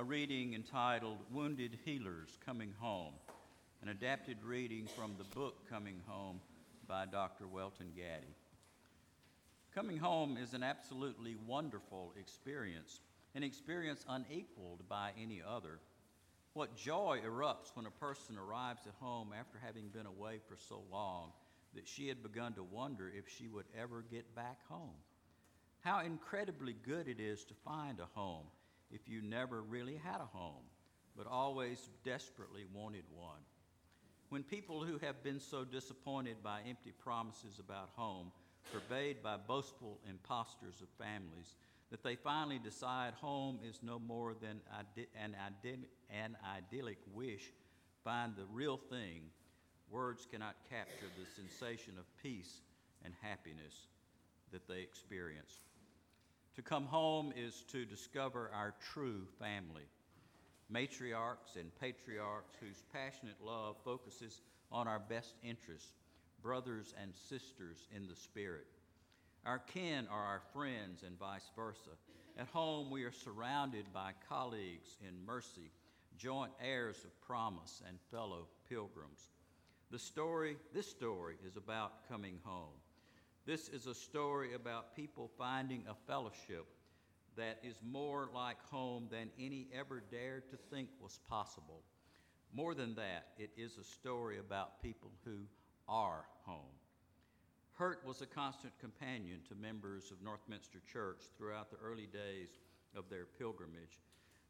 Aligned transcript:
a 0.00 0.02
reading 0.02 0.54
entitled 0.54 1.18
Wounded 1.30 1.78
Healers 1.84 2.38
Coming 2.46 2.72
Home, 2.78 3.12
an 3.82 3.90
adapted 3.90 4.38
reading 4.42 4.88
from 4.96 5.14
the 5.18 5.36
book 5.38 5.68
Coming 5.68 6.00
Home 6.06 6.40
by 6.88 7.04
Dr. 7.04 7.46
Welton 7.46 7.92
Gaddy. 7.94 8.34
Coming 9.74 9.98
home 9.98 10.38
is 10.42 10.54
an 10.54 10.62
absolutely 10.62 11.36
wonderful 11.46 12.14
experience, 12.18 13.00
an 13.34 13.42
experience 13.42 14.02
unequaled 14.08 14.88
by 14.88 15.10
any 15.22 15.42
other. 15.46 15.80
What 16.54 16.78
joy 16.78 17.20
erupts 17.22 17.72
when 17.74 17.84
a 17.84 17.90
person 17.90 18.38
arrives 18.38 18.86
at 18.86 18.94
home 19.00 19.34
after 19.38 19.58
having 19.58 19.88
been 19.88 20.06
away 20.06 20.40
for 20.48 20.56
so 20.56 20.80
long 20.90 21.32
that 21.74 21.86
she 21.86 22.08
had 22.08 22.22
begun 22.22 22.54
to 22.54 22.62
wonder 22.62 23.12
if 23.14 23.28
she 23.28 23.48
would 23.48 23.66
ever 23.78 24.02
get 24.10 24.34
back 24.34 24.66
home. 24.66 24.96
How 25.80 26.00
incredibly 26.00 26.74
good 26.86 27.06
it 27.06 27.20
is 27.20 27.44
to 27.44 27.54
find 27.66 28.00
a 28.00 28.08
home 28.18 28.46
if 28.92 29.08
you 29.08 29.22
never 29.22 29.62
really 29.62 29.96
had 29.96 30.20
a 30.20 30.36
home, 30.36 30.64
but 31.16 31.26
always 31.26 31.88
desperately 32.04 32.64
wanted 32.72 33.04
one. 33.14 33.40
When 34.28 34.42
people 34.42 34.84
who 34.84 34.98
have 34.98 35.22
been 35.22 35.40
so 35.40 35.64
disappointed 35.64 36.36
by 36.42 36.60
empty 36.68 36.92
promises 36.92 37.58
about 37.58 37.90
home, 37.96 38.30
forbade 38.64 39.22
by 39.22 39.36
boastful 39.36 39.98
impostors 40.08 40.80
of 40.80 40.88
families, 41.04 41.56
that 41.90 42.04
they 42.04 42.14
finally 42.14 42.60
decide 42.62 43.14
home 43.14 43.58
is 43.68 43.80
no 43.82 43.98
more 43.98 44.34
than 44.40 44.60
an, 45.20 45.34
an 46.10 46.36
idyllic 46.56 46.98
wish, 47.12 47.52
find 48.04 48.34
the 48.36 48.44
real 48.52 48.76
thing, 48.76 49.22
words 49.90 50.26
cannot 50.30 50.54
capture 50.70 51.10
the 51.18 51.26
sensation 51.42 51.94
of 51.98 52.04
peace 52.22 52.60
and 53.04 53.12
happiness 53.20 53.88
that 54.52 54.68
they 54.68 54.80
experience. 54.80 55.60
To 56.56 56.62
come 56.62 56.86
home 56.86 57.32
is 57.36 57.64
to 57.68 57.84
discover 57.84 58.50
our 58.54 58.74
true 58.92 59.26
family, 59.38 59.86
matriarchs 60.72 61.56
and 61.56 61.70
patriarchs 61.80 62.56
whose 62.60 62.82
passionate 62.92 63.36
love 63.44 63.76
focuses 63.84 64.42
on 64.72 64.88
our 64.88 64.98
best 64.98 65.34
interests, 65.42 65.92
brothers 66.42 66.94
and 67.00 67.12
sisters 67.14 67.86
in 67.94 68.08
the 68.08 68.16
Spirit. 68.16 68.66
Our 69.46 69.58
kin 69.58 70.06
are 70.10 70.24
our 70.24 70.42
friends 70.52 71.02
and 71.02 71.18
vice 71.18 71.50
versa. 71.56 71.96
At 72.38 72.48
home, 72.48 72.90
we 72.90 73.04
are 73.04 73.12
surrounded 73.12 73.92
by 73.92 74.12
colleagues 74.28 74.96
in 75.06 75.24
mercy, 75.24 75.70
joint 76.18 76.52
heirs 76.62 77.04
of 77.04 77.20
promise, 77.20 77.82
and 77.88 77.98
fellow 78.10 78.48
pilgrims. 78.68 79.30
The 79.90 79.98
story, 79.98 80.56
this 80.74 80.88
story, 80.88 81.36
is 81.46 81.56
about 81.56 82.08
coming 82.08 82.38
home. 82.44 82.74
This 83.46 83.68
is 83.68 83.86
a 83.86 83.94
story 83.94 84.54
about 84.54 84.94
people 84.94 85.30
finding 85.38 85.84
a 85.88 85.94
fellowship 86.06 86.66
that 87.36 87.58
is 87.62 87.76
more 87.82 88.28
like 88.34 88.62
home 88.70 89.08
than 89.10 89.30
any 89.38 89.68
ever 89.74 90.02
dared 90.10 90.50
to 90.50 90.56
think 90.56 90.88
was 91.00 91.18
possible. 91.28 91.82
More 92.52 92.74
than 92.74 92.94
that, 92.96 93.28
it 93.38 93.50
is 93.56 93.78
a 93.78 93.84
story 93.84 94.38
about 94.38 94.82
people 94.82 95.10
who 95.24 95.38
are 95.88 96.24
home. 96.44 96.74
Hurt 97.72 98.04
was 98.06 98.20
a 98.20 98.26
constant 98.26 98.78
companion 98.78 99.40
to 99.48 99.54
members 99.54 100.10
of 100.10 100.18
Northminster 100.18 100.84
Church 100.92 101.22
throughout 101.38 101.70
the 101.70 101.78
early 101.82 102.08
days 102.12 102.58
of 102.94 103.08
their 103.08 103.24
pilgrimage. 103.24 104.00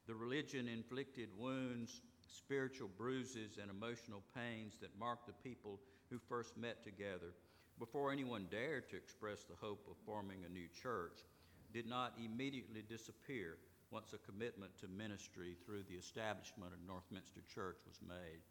The 0.08 0.14
religion 0.16 0.66
inflicted 0.66 1.28
wounds, 1.38 2.00
spiritual 2.28 2.90
bruises, 2.98 3.58
and 3.62 3.70
emotional 3.70 4.24
pains 4.34 4.78
that 4.80 4.98
marked 4.98 5.28
the 5.28 5.48
people 5.48 5.78
who 6.10 6.18
first 6.18 6.56
met 6.56 6.82
together 6.82 7.34
before 7.80 8.12
anyone 8.12 8.46
dared 8.50 8.88
to 8.90 8.96
express 8.96 9.42
the 9.42 9.56
hope 9.58 9.88
of 9.90 9.96
forming 10.04 10.44
a 10.44 10.52
new 10.52 10.68
church, 10.82 11.24
did 11.72 11.88
not 11.88 12.12
immediately 12.22 12.82
disappear 12.86 13.56
once 13.90 14.12
a 14.12 14.18
commitment 14.30 14.70
to 14.78 14.86
ministry 14.86 15.56
through 15.64 15.82
the 15.88 15.96
establishment 15.96 16.72
of 16.72 16.86
Northminster 16.86 17.42
Church 17.52 17.78
was 17.88 17.98
made. 18.06 18.44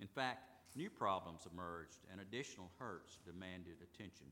In 0.00 0.06
fact, 0.06 0.48
new 0.76 0.88
problems 0.88 1.46
emerged 1.52 1.98
and 2.10 2.20
additional 2.20 2.70
hurts 2.78 3.18
demanded 3.26 3.76
attention. 3.82 4.26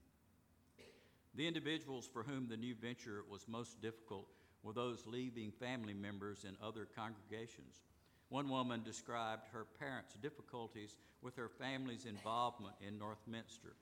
The 1.34 1.46
individuals 1.46 2.08
for 2.10 2.22
whom 2.22 2.48
the 2.48 2.56
new 2.56 2.74
venture 2.74 3.24
was 3.28 3.48
most 3.48 3.82
difficult 3.82 4.28
were 4.62 4.72
those 4.72 5.06
leaving 5.06 5.50
family 5.50 5.92
members 5.92 6.44
in 6.44 6.56
other 6.62 6.86
congregations. 6.96 7.82
One 8.28 8.48
woman 8.48 8.82
described 8.84 9.48
her 9.52 9.66
parents' 9.78 10.14
difficulties 10.22 10.96
with 11.20 11.36
her 11.36 11.48
family's 11.48 12.06
involvement 12.06 12.76
in 12.80 12.98
Northminster. 12.98 13.74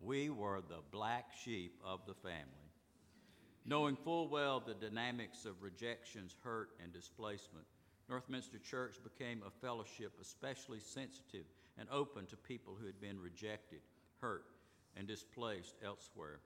We 0.00 0.30
were 0.30 0.60
the 0.60 0.82
black 0.90 1.26
sheep 1.44 1.80
of 1.84 2.00
the 2.06 2.14
family. 2.14 2.72
Knowing 3.64 3.96
full 3.96 4.28
well 4.28 4.60
the 4.60 4.74
dynamics 4.74 5.44
of 5.44 5.62
rejections, 5.62 6.36
hurt, 6.42 6.70
and 6.82 6.92
displacement, 6.92 7.66
Northminster 8.10 8.62
Church 8.62 8.96
became 9.02 9.42
a 9.46 9.50
fellowship 9.60 10.12
especially 10.20 10.80
sensitive 10.80 11.44
and 11.78 11.88
open 11.90 12.26
to 12.26 12.36
people 12.36 12.74
who 12.78 12.86
had 12.86 13.00
been 13.00 13.20
rejected, 13.20 13.80
hurt, 14.20 14.46
and 14.96 15.06
displaced 15.06 15.74
elsewhere. 15.84 16.40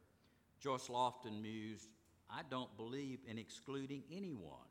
Joyce 0.61 0.89
Lofton 0.89 1.41
mused, 1.41 1.89
I 2.29 2.41
don't 2.51 2.75
believe 2.77 3.21
in 3.29 3.39
excluding 3.39 4.03
anyone. 4.11 4.69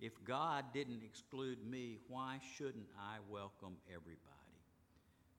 If 0.00 0.12
God 0.24 0.64
didn't 0.72 1.02
exclude 1.04 1.58
me, 1.68 1.98
why 2.08 2.38
shouldn't 2.56 2.88
I 2.98 3.18
welcome 3.28 3.76
everybody? 3.88 4.16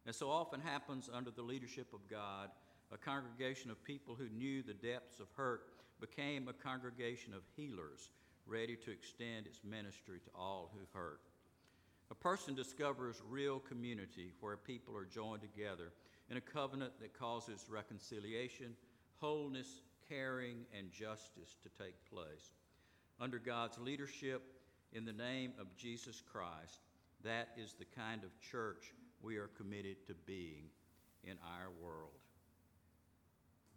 As 0.06 0.18
so 0.18 0.30
often 0.30 0.60
happens 0.60 1.10
under 1.12 1.32
the 1.32 1.42
leadership 1.42 1.88
of 1.94 2.08
God, 2.08 2.50
a 2.92 2.98
congregation 2.98 3.72
of 3.72 3.84
people 3.84 4.16
who 4.16 4.30
knew 4.30 4.62
the 4.62 4.74
depths 4.74 5.20
of 5.20 5.28
hurt 5.36 5.64
became 6.00 6.48
a 6.48 6.54
congregation 6.54 7.34
of 7.34 7.42
healers 7.56 8.10
ready 8.46 8.76
to 8.76 8.92
extend 8.92 9.46
its 9.46 9.62
ministry 9.64 10.20
to 10.24 10.32
all 10.36 10.72
who 10.74 10.86
hurt. 10.98 11.22
A 12.10 12.16
person 12.16 12.54
discovers 12.54 13.22
real 13.30 13.60
community 13.60 14.34
where 14.42 14.58
people 14.58 14.98
are 14.98 15.06
joined 15.06 15.42
together 15.42 15.94
in 16.30 16.38
a 16.38 16.42
covenant 16.42 16.94
that 17.00 17.18
causes 17.18 17.66
reconciliation, 17.70 18.76
wholeness, 19.20 19.82
caring, 20.10 20.66
and 20.78 20.92
justice 20.92 21.56
to 21.64 21.84
take 21.84 21.96
place. 22.12 22.52
Under 23.20 23.40
God's 23.40 23.78
leadership, 23.78 24.42
in 24.92 25.06
the 25.06 25.14
name 25.14 25.54
of 25.60 25.76
Jesus 25.78 26.22
Christ, 26.32 26.82
that 27.24 27.50
is 27.56 27.74
the 27.74 27.86
kind 27.86 28.24
of 28.24 28.40
church 28.42 28.94
we 29.22 29.38
are 29.38 29.50
committed 29.58 30.06
to 30.08 30.14
being 30.26 30.66
in 31.24 31.38
our 31.44 31.70
world. 31.82 32.21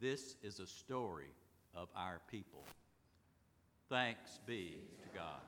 This 0.05 0.37
is 0.43 0.61
a 0.61 0.67
story 0.67 1.33
of 1.75 1.89
our 1.97 2.21
people. 2.31 2.63
Thanks 3.89 4.39
be 4.47 4.77
to 5.03 5.19
God. 5.19 5.41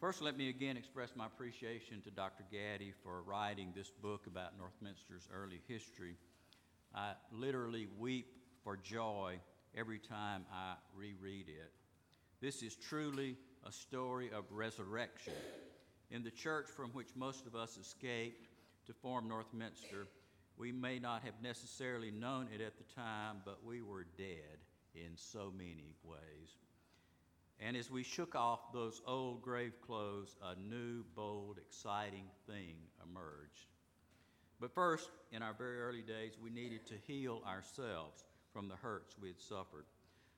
First, 0.00 0.22
let 0.22 0.34
me 0.38 0.48
again 0.48 0.78
express 0.78 1.10
my 1.14 1.26
appreciation 1.26 2.00
to 2.00 2.10
Dr. 2.10 2.44
Gaddy 2.50 2.94
for 3.02 3.20
writing 3.20 3.74
this 3.76 3.90
book 3.90 4.26
about 4.26 4.52
Northminster's 4.58 5.28
early 5.30 5.60
history. 5.68 6.16
I 6.94 7.12
literally 7.30 7.86
weep 7.98 8.28
for 8.64 8.78
joy 8.78 9.38
every 9.76 9.98
time 9.98 10.46
I 10.50 10.76
reread 10.94 11.50
it. 11.50 11.70
This 12.40 12.62
is 12.62 12.76
truly 12.76 13.36
a 13.62 13.70
story 13.70 14.30
of 14.34 14.44
resurrection. 14.50 15.34
In 16.10 16.22
the 16.22 16.30
church 16.30 16.68
from 16.74 16.88
which 16.92 17.08
most 17.14 17.46
of 17.46 17.54
us 17.54 17.76
escaped 17.76 18.48
to 18.86 18.94
form 18.94 19.28
Northminster, 19.28 20.06
we 20.58 20.72
may 20.72 20.98
not 20.98 21.22
have 21.24 21.34
necessarily 21.42 22.10
known 22.10 22.48
it 22.54 22.60
at 22.60 22.78
the 22.78 22.94
time, 22.94 23.36
but 23.44 23.64
we 23.64 23.82
were 23.82 24.06
dead 24.16 24.58
in 24.94 25.16
so 25.16 25.52
many 25.56 25.94
ways. 26.02 26.56
And 27.60 27.76
as 27.76 27.90
we 27.90 28.02
shook 28.02 28.34
off 28.34 28.72
those 28.72 29.02
old 29.06 29.42
grave 29.42 29.74
clothes, 29.86 30.36
a 30.42 30.54
new, 30.58 31.04
bold, 31.14 31.58
exciting 31.58 32.24
thing 32.46 32.76
emerged. 33.02 33.66
But 34.60 34.74
first, 34.74 35.10
in 35.32 35.42
our 35.42 35.54
very 35.54 35.80
early 35.80 36.02
days, 36.02 36.38
we 36.42 36.50
needed 36.50 36.86
to 36.86 36.94
heal 37.06 37.42
ourselves 37.46 38.24
from 38.52 38.68
the 38.68 38.76
hurts 38.76 39.16
we 39.20 39.28
had 39.28 39.40
suffered. 39.40 39.84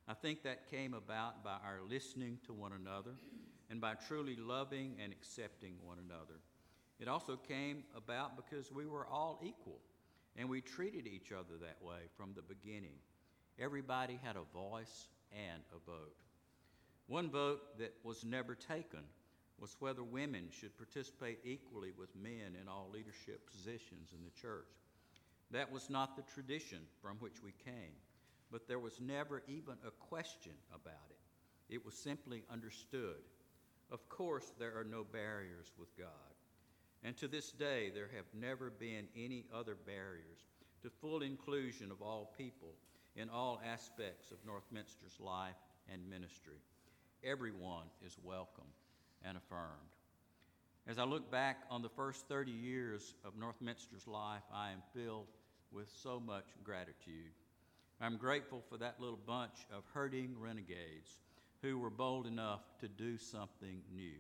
I 0.09 0.15
think 0.15 0.43
that 0.43 0.71
came 0.71 0.95
about 0.95 1.45
by 1.45 1.57
our 1.65 1.81
listening 1.89 2.39
to 2.47 2.53
one 2.53 2.73
another 2.73 3.13
and 3.71 3.81
by 3.81 3.95
truly 3.95 4.37
loving 4.37 4.97
and 5.03 5.13
accepting 5.13 5.75
one 5.85 5.99
another. 6.05 6.41
It 6.99 7.07
also 7.07 7.37
came 7.37 7.85
about 7.97 8.37
because 8.37 8.73
we 8.73 8.87
were 8.87 9.07
all 9.07 9.41
equal 9.43 9.81
and 10.39 10.49
we 10.49 10.61
treated 10.61 11.07
each 11.07 11.33
other 11.33 11.59
that 11.61 11.83
way 11.83 11.99
from 12.17 12.33
the 12.35 12.43
beginning. 12.43 12.97
Everybody 13.59 14.21
had 14.23 14.37
a 14.37 14.57
voice 14.57 15.09
and 15.33 15.63
a 15.75 15.91
vote. 15.91 16.15
One 17.09 17.29
vote 17.29 17.79
that 17.79 17.95
was 18.05 18.25
never 18.25 18.55
taken 18.55 19.01
was 19.59 19.77
whether 19.81 20.05
women 20.05 20.45
should 20.51 20.77
participate 20.77 21.41
equally 21.45 21.91
with 21.99 22.15
men 22.15 22.55
in 22.61 22.69
all 22.69 22.89
leadership 22.93 23.51
positions 23.51 24.13
in 24.17 24.25
the 24.25 24.41
church. 24.41 24.71
That 25.51 25.73
was 25.73 25.91
not 25.91 26.15
the 26.15 26.23
tradition 26.23 26.79
from 27.03 27.17
which 27.17 27.43
we 27.43 27.53
came, 27.65 27.97
but 28.53 28.69
there 28.69 28.79
was 28.79 29.01
never 29.01 29.43
even 29.49 29.75
a 29.85 29.91
question 29.91 30.53
about 30.71 31.11
it. 31.11 31.75
It 31.75 31.85
was 31.85 31.95
simply 31.95 32.45
understood. 32.51 33.25
Of 33.91 34.09
course, 34.09 34.53
there 34.59 34.79
are 34.79 34.85
no 34.85 35.03
barriers 35.03 35.73
with 35.79 35.97
God. 35.97 36.38
And 37.05 37.17
to 37.19 37.29
this 37.29 37.53
day, 37.53 37.91
there 37.95 38.11
have 38.17 38.27
never 38.35 38.71
been 38.71 39.07
any 39.17 39.47
other 39.55 39.77
barriers 39.87 40.47
to 40.83 40.91
full 40.91 41.23
inclusion 41.23 41.91
of 41.91 42.03
all 42.03 42.33
people 42.37 42.75
in 43.17 43.29
all 43.29 43.61
aspects 43.65 44.31
of 44.31 44.39
Northminster's 44.45 45.19
life 45.21 45.57
and 45.93 46.09
ministry. 46.09 46.61
everyone 47.25 47.87
is 48.07 48.17
welcome 48.23 48.69
and 49.25 49.37
affirmed. 49.37 49.91
As 50.87 50.99
I 50.99 51.05
look 51.05 51.31
back 51.31 51.65
on 51.71 51.83
the 51.83 51.89
first 51.89 52.29
30 52.29 52.53
years 52.53 53.15
of 53.25 53.35
Northminster's 53.35 54.07
life, 54.07 54.43
I 54.55 54.71
am 54.71 54.83
filled 54.95 55.27
with 55.73 55.89
so 56.03 56.21
much 56.21 56.47
gratitude. 56.63 57.33
I'm 58.01 58.17
grateful 58.17 58.63
for 58.69 58.79
that 58.79 59.01
little 59.01 59.19
bunch 59.27 59.67
of 59.75 59.83
hurting 59.93 60.37
renegades 60.39 61.21
who 61.61 61.79
were 61.79 61.91
bold 61.91 62.27
enough 62.27 62.61
to 62.81 62.89
do 62.89 63.19
something 63.19 63.83
new. 63.93 64.15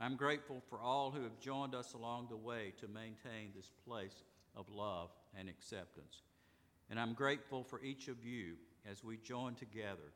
I'm 0.00 0.16
grateful 0.16 0.62
for 0.68 0.80
all 0.80 1.10
who 1.10 1.22
have 1.22 1.40
joined 1.40 1.74
us 1.74 1.94
along 1.94 2.26
the 2.28 2.36
way 2.36 2.72
to 2.80 2.88
maintain 2.88 3.52
this 3.54 3.70
place 3.86 4.24
of 4.54 4.68
love 4.68 5.10
and 5.38 5.48
acceptance. 5.48 6.22
And 6.90 7.00
I'm 7.00 7.14
grateful 7.14 7.64
for 7.64 7.82
each 7.82 8.08
of 8.08 8.24
you 8.24 8.54
as 8.90 9.02
we 9.02 9.16
join 9.16 9.54
together 9.54 10.12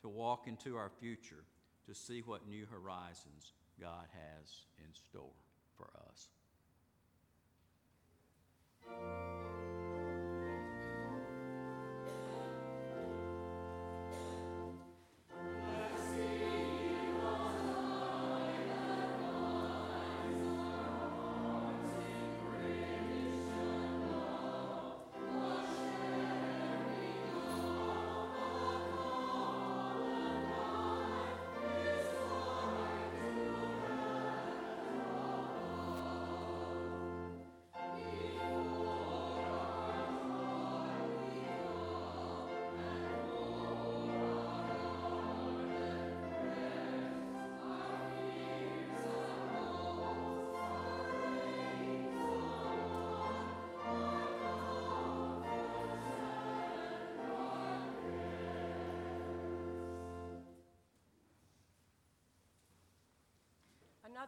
to 0.00 0.08
walk 0.08 0.46
into 0.46 0.76
our 0.76 0.90
future 1.00 1.44
to 1.86 1.94
see 1.94 2.20
what 2.20 2.48
new 2.48 2.66
horizons 2.70 3.52
God 3.80 4.06
has 4.12 4.64
in 4.78 4.92
store 4.94 5.34
for 5.76 5.90
us. 6.08 6.28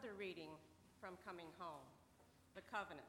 Another 0.00 0.16
reading 0.16 0.48
from 0.96 1.20
Coming 1.28 1.52
Home, 1.60 1.84
the 2.56 2.64
Covenant. 2.72 3.04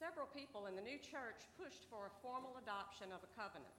Several 0.00 0.24
people 0.24 0.64
in 0.64 0.72
the 0.72 0.80
new 0.80 0.96
church 0.96 1.44
pushed 1.60 1.84
for 1.92 2.08
a 2.08 2.16
formal 2.24 2.56
adoption 2.56 3.12
of 3.12 3.20
a 3.20 3.28
covenant, 3.36 3.76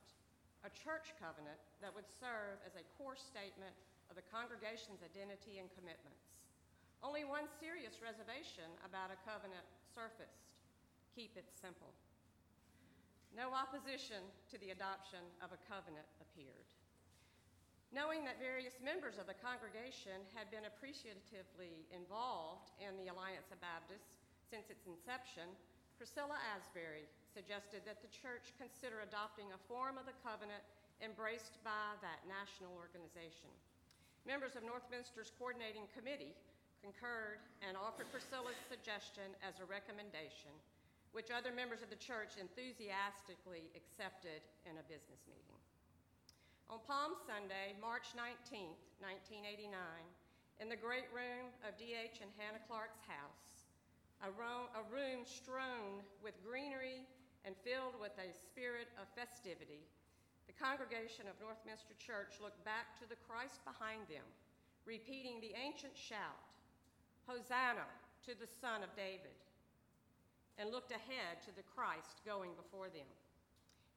a 0.61 0.69
church 0.69 1.17
covenant 1.17 1.57
that 1.81 1.89
would 1.89 2.05
serve 2.21 2.61
as 2.69 2.77
a 2.77 2.85
core 3.01 3.17
statement 3.17 3.73
of 4.13 4.13
the 4.13 4.29
congregation's 4.29 5.01
identity 5.01 5.57
and 5.57 5.73
commitments. 5.73 6.37
Only 7.01 7.25
one 7.25 7.49
serious 7.57 7.97
reservation 7.97 8.69
about 8.85 9.09
a 9.09 9.17
covenant 9.25 9.65
surfaced 9.89 10.45
keep 11.17 11.33
it 11.33 11.49
simple. 11.49 11.89
No 13.33 13.57
opposition 13.57 14.21
to 14.53 14.61
the 14.61 14.69
adoption 14.69 15.25
of 15.41 15.49
a 15.49 15.57
covenant 15.65 16.05
appeared. 16.21 16.74
Knowing 17.95 18.27
that 18.27 18.43
various 18.43 18.75
members 18.83 19.15
of 19.15 19.23
the 19.23 19.39
congregation 19.39 20.19
had 20.35 20.51
been 20.51 20.67
appreciatively 20.67 21.87
involved 21.95 22.75
in 22.83 22.91
the 22.99 23.07
Alliance 23.07 23.47
of 23.55 23.63
Baptists 23.63 24.19
since 24.51 24.67
its 24.67 24.83
inception, 24.83 25.47
Priscilla 25.95 26.35
Asbury 26.51 27.07
suggested 27.31 27.87
that 27.87 28.03
the 28.03 28.11
church 28.11 28.51
consider 28.59 28.99
adopting 28.99 29.47
a 29.55 29.65
form 29.71 29.95
of 29.95 30.03
the 30.03 30.19
covenant 30.27 30.59
embraced 30.99 31.55
by 31.63 31.95
that 32.03 32.19
national 32.27 32.75
organization. 32.75 33.47
Members 34.27 34.59
of 34.59 34.67
Northminster's 34.67 35.31
coordinating 35.39 35.87
committee 35.95 36.35
concurred 36.83 37.39
and 37.63 37.79
offered 37.79 38.11
Priscilla's 38.11 38.59
suggestion 38.67 39.31
as 39.39 39.63
a 39.63 39.71
recommendation, 39.71 40.51
which 41.15 41.31
other 41.31 41.55
members 41.55 41.79
of 41.79 41.87
the 41.87 42.03
church 42.03 42.35
enthusiastically 42.35 43.71
accepted 43.71 44.43
in 44.67 44.75
a 44.83 44.85
business 44.91 45.23
meeting. 45.31 45.54
On 46.65 46.81
Palm 46.89 47.13
Sunday, 47.29 47.77
March 47.77 48.17
19, 48.17 48.73
1989, 48.97 49.69
in 50.57 50.65
the 50.65 50.73
great 50.73 51.05
room 51.13 51.53
of 51.61 51.77
D.H. 51.77 52.25
and 52.25 52.33
Hannah 52.41 52.63
Clark's 52.65 53.05
house, 53.05 53.69
a 54.25 54.33
room, 54.33 54.65
a 54.73 54.81
room 54.89 55.29
strewn 55.29 56.01
with 56.25 56.33
greenery 56.41 57.05
and 57.45 57.53
filled 57.61 57.93
with 58.01 58.17
a 58.17 58.33
spirit 58.33 58.89
of 58.97 59.05
festivity, 59.13 59.85
the 60.49 60.57
congregation 60.57 61.29
of 61.29 61.37
Northminster 61.37 61.93
Church 62.01 62.41
looked 62.41 62.65
back 62.65 62.97
to 62.97 63.05
the 63.05 63.21
Christ 63.29 63.61
behind 63.61 64.09
them, 64.09 64.25
repeating 64.89 65.37
the 65.45 65.53
ancient 65.53 65.93
shout, 65.93 66.49
Hosanna 67.29 67.85
to 68.25 68.33
the 68.33 68.49
Son 68.49 68.81
of 68.81 68.89
David, 68.97 69.37
and 70.57 70.73
looked 70.73 70.89
ahead 70.89 71.45
to 71.45 71.53
the 71.53 71.67
Christ 71.77 72.25
going 72.25 72.57
before 72.57 72.89
them. 72.89 73.05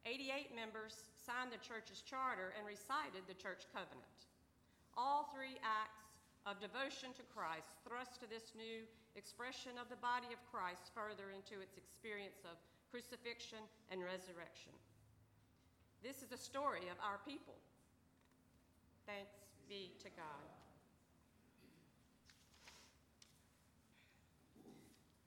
88 0.09 0.57
members 0.57 1.05
signed 1.21 1.53
the 1.53 1.61
church's 1.61 2.01
charter 2.01 2.57
and 2.57 2.65
recited 2.65 3.29
the 3.29 3.37
church 3.37 3.69
covenant. 3.69 4.25
All 4.97 5.29
three 5.29 5.61
acts 5.61 6.09
of 6.49 6.57
devotion 6.65 7.13
to 7.13 7.25
Christ 7.29 7.77
thrust 7.85 8.25
this 8.25 8.57
new 8.57 8.89
expression 9.21 9.77
of 9.77 9.93
the 9.93 10.01
body 10.01 10.33
of 10.33 10.41
Christ 10.49 10.89
further 10.97 11.29
into 11.29 11.61
its 11.61 11.77
experience 11.77 12.41
of 12.49 12.57
crucifixion 12.89 13.61
and 13.93 14.01
resurrection. 14.01 14.73
This 16.01 16.25
is 16.25 16.33
the 16.33 16.41
story 16.41 16.89
of 16.89 16.97
our 17.05 17.21
people. 17.29 17.61
Thanks 19.05 19.45
be 19.69 19.93
to 20.01 20.09
God. 20.17 20.49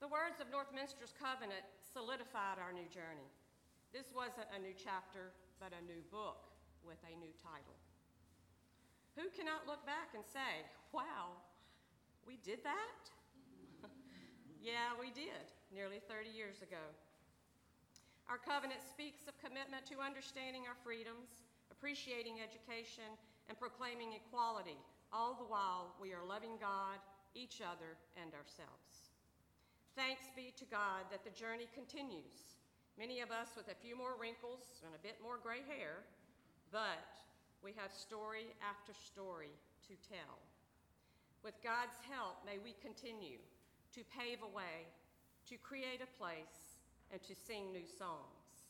The 0.01 0.09
words 0.09 0.41
of 0.41 0.49
Northminster's 0.49 1.13
covenant 1.13 1.61
solidified 1.85 2.57
our 2.57 2.73
new 2.73 2.89
journey. 2.89 3.29
This 3.91 4.07
wasn't 4.15 4.47
a 4.55 4.59
new 4.59 4.71
chapter, 4.71 5.35
but 5.59 5.75
a 5.75 5.83
new 5.83 5.99
book 6.07 6.47
with 6.87 6.99
a 7.03 7.13
new 7.19 7.35
title. 7.43 7.75
Who 9.19 9.27
cannot 9.35 9.67
look 9.67 9.83
back 9.83 10.15
and 10.15 10.23
say, 10.23 10.63
wow, 10.95 11.35
we 12.23 12.39
did 12.39 12.63
that? 12.63 13.03
yeah, 14.63 14.95
we 14.95 15.11
did, 15.11 15.43
nearly 15.75 15.99
30 16.07 16.31
years 16.31 16.63
ago. 16.63 16.79
Our 18.31 18.39
covenant 18.39 18.79
speaks 18.79 19.27
of 19.27 19.35
commitment 19.43 19.83
to 19.91 19.99
understanding 19.99 20.63
our 20.71 20.79
freedoms, 20.87 21.43
appreciating 21.67 22.39
education, 22.39 23.11
and 23.51 23.59
proclaiming 23.59 24.15
equality, 24.15 24.79
all 25.11 25.35
the 25.35 25.51
while 25.51 25.99
we 25.99 26.15
are 26.15 26.23
loving 26.23 26.55
God, 26.55 27.03
each 27.35 27.59
other, 27.59 27.99
and 28.15 28.31
ourselves. 28.31 29.11
Thanks 29.99 30.31
be 30.31 30.55
to 30.55 30.63
God 30.71 31.11
that 31.11 31.27
the 31.27 31.35
journey 31.35 31.67
continues 31.75 32.60
Many 32.99 33.21
of 33.21 33.31
us 33.31 33.55
with 33.55 33.67
a 33.71 33.81
few 33.81 33.95
more 33.95 34.19
wrinkles 34.19 34.83
and 34.85 34.93
a 34.93 35.01
bit 35.01 35.17
more 35.23 35.39
gray 35.41 35.63
hair, 35.67 36.03
but 36.71 37.17
we 37.63 37.73
have 37.77 37.91
story 37.91 38.53
after 38.61 38.93
story 38.93 39.53
to 39.87 39.93
tell. 40.07 40.37
With 41.43 41.57
God's 41.63 41.97
help, 42.05 42.45
may 42.45 42.61
we 42.61 42.77
continue 42.81 43.41
to 43.95 44.01
pave 44.13 44.39
a 44.45 44.51
way, 44.55 44.85
to 45.49 45.57
create 45.57 46.01
a 46.03 46.15
place, 46.17 46.81
and 47.11 47.19
to 47.23 47.35
sing 47.35 47.73
new 47.73 47.85
songs. 47.85 48.69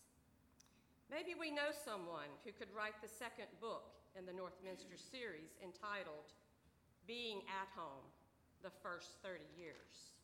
Maybe 1.12 1.36
we 1.36 1.52
know 1.52 1.76
someone 1.76 2.32
who 2.48 2.56
could 2.56 2.72
write 2.72 2.98
the 3.04 3.12
second 3.12 3.52
book 3.60 3.92
in 4.16 4.26
the 4.26 4.32
Northminster 4.32 4.96
series 4.96 5.60
entitled 5.60 6.32
Being 7.06 7.44
at 7.52 7.68
Home 7.76 8.08
The 8.64 8.72
First 8.82 9.20
30 9.22 9.44
Years. 9.60 10.16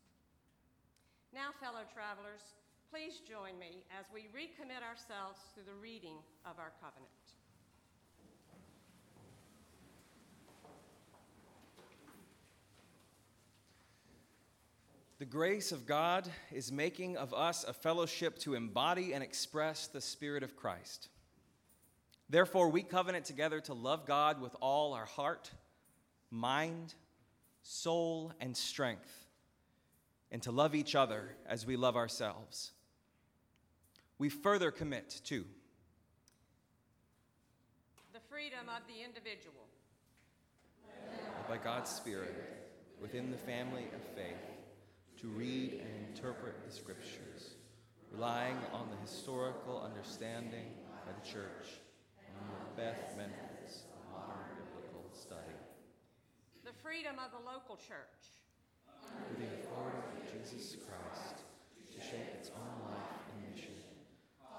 Now, 1.36 1.52
fellow 1.60 1.84
travelers, 1.92 2.56
Please 2.90 3.20
join 3.28 3.60
me 3.60 3.84
as 4.00 4.06
we 4.14 4.22
recommit 4.34 4.82
ourselves 4.82 5.40
to 5.54 5.60
the 5.60 5.74
reading 5.82 6.16
of 6.46 6.58
our 6.58 6.72
covenant. 6.82 7.12
The 15.20 15.26
grace 15.26 15.74
of 15.74 15.86
God 15.86 16.30
is 16.54 16.72
making 16.72 17.18
of 17.18 17.34
us 17.34 17.66
a 17.66 17.74
fellowship 17.74 18.40
to 18.40 18.56
embody 18.56 19.12
and 19.12 19.22
express 19.22 19.88
the 19.88 20.00
Spirit 20.00 20.42
of 20.42 20.56
Christ. 20.56 21.10
Therefore, 22.30 22.70
we 22.70 22.84
covenant 22.84 23.26
together 23.26 23.60
to 23.62 23.74
love 23.74 24.06
God 24.06 24.40
with 24.40 24.56
all 24.62 24.94
our 24.94 25.06
heart, 25.06 25.52
mind, 26.32 26.94
soul, 27.64 28.32
and 28.40 28.56
strength, 28.56 29.28
and 30.32 30.42
to 30.44 30.52
love 30.52 30.74
each 30.74 30.96
other 30.96 31.36
as 31.50 31.66
we 31.66 31.76
love 31.76 31.98
ourselves 31.98 32.72
we 34.20 34.30
further 34.30 34.72
commit 34.72 35.22
to 35.26 35.46
the 38.14 38.20
freedom 38.30 38.68
of 38.68 38.82
the 38.88 39.04
individual, 39.04 39.68
by 41.48 41.58
God's 41.58 41.90
Spirit 41.90 42.34
within 43.02 43.32
the 43.32 43.38
family 43.38 43.86
of 43.96 44.04
faith 44.16 44.58
to 45.22 45.28
read 45.28 45.74
and 45.74 46.08
interpret 46.10 46.56
the 46.66 46.72
Scriptures, 46.72 47.56
relying 48.12 48.58
on 48.74 48.90
the 48.90 48.98
historical 48.98 49.82
understanding 49.82 50.66
by 51.06 51.12
the 51.14 51.28
Church 51.28 51.78
and 52.28 52.36
the 52.50 52.82
best 52.82 53.16
methods 53.18 53.86
of 53.94 54.14
modern 54.14 54.50
biblical 54.58 55.10
study. 55.14 55.58
The 56.66 56.74
freedom 56.84 57.16
of 57.24 57.32
the 57.32 57.46
local 57.50 57.78
church. 57.78 58.38
With 59.30 59.40
the 59.40 59.62
authority 59.62 59.98
of 60.18 60.44
Jesus 60.44 60.76
Christ 60.76 61.44
to 61.94 62.02
shape 62.02 62.34
its 62.34 62.50
own 62.50 62.92
life 62.92 63.18
and 63.34 63.56
mission, 63.56 63.74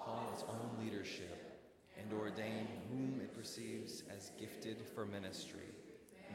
call 0.04 0.30
its 0.32 0.42
own 0.48 0.82
leadership, 0.82 1.60
and 1.98 2.12
ordain 2.12 2.66
whom 2.90 3.20
it 3.20 3.36
perceives 3.36 4.02
as 4.16 4.32
gifted 4.38 4.78
for 4.99 5.07
ministry, 5.07 5.71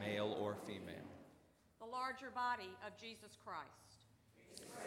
male 0.00 0.38
or 0.40 0.56
female. 0.64 1.12
The 1.80 1.84
larger 1.84 2.32
body 2.34 2.72
of 2.80 2.96
Jesus 2.96 3.36
Christ. 3.44 4.08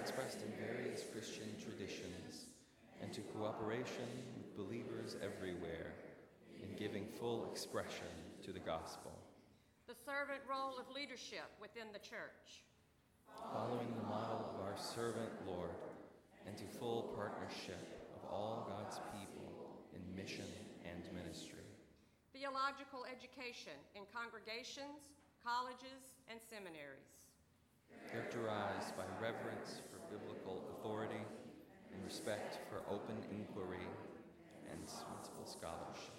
expressed 0.02 0.42
in 0.42 0.50
various 0.58 1.04
Christian 1.14 1.54
traditions, 1.62 2.48
and 3.04 3.14
to 3.14 3.22
cooperation 3.38 4.10
with 4.36 4.58
believers 4.58 5.16
everywhere 5.22 5.94
in 6.60 6.74
giving 6.76 7.06
full 7.06 7.52
expression 7.52 8.10
to 8.42 8.52
the 8.52 8.66
gospel, 8.66 9.14
The 9.86 9.94
servant 9.94 10.42
role 10.50 10.80
of 10.82 10.90
leadership 10.90 11.46
within 11.62 11.94
the 11.94 12.00
church. 12.02 12.66
following 13.54 13.94
the 13.94 14.10
model 14.10 14.58
of 14.58 14.66
our 14.66 14.76
servant 14.76 15.30
Lord, 15.46 15.78
and 16.48 16.58
to 16.58 16.66
full 16.66 17.14
partnership 17.16 18.10
of 18.18 18.28
all 18.28 18.66
God's 18.74 18.98
people 19.14 19.86
in 19.94 20.02
mission 20.16 20.50
and 20.84 21.04
ministry. 21.14 21.67
Theological 22.38 23.02
education 23.10 23.74
in 23.98 24.06
congregations, 24.14 25.10
colleges, 25.42 26.14
and 26.30 26.38
seminaries. 26.38 27.26
characterized 28.14 28.94
by 28.94 29.10
reverence 29.18 29.82
for 29.90 29.98
biblical 30.14 30.62
authority 30.78 31.26
and 31.90 32.00
respect 32.06 32.62
for 32.70 32.86
open 32.94 33.18
inquiry 33.34 33.90
and 34.70 34.78
sensible 34.86 35.50
scholarship. 35.50 36.14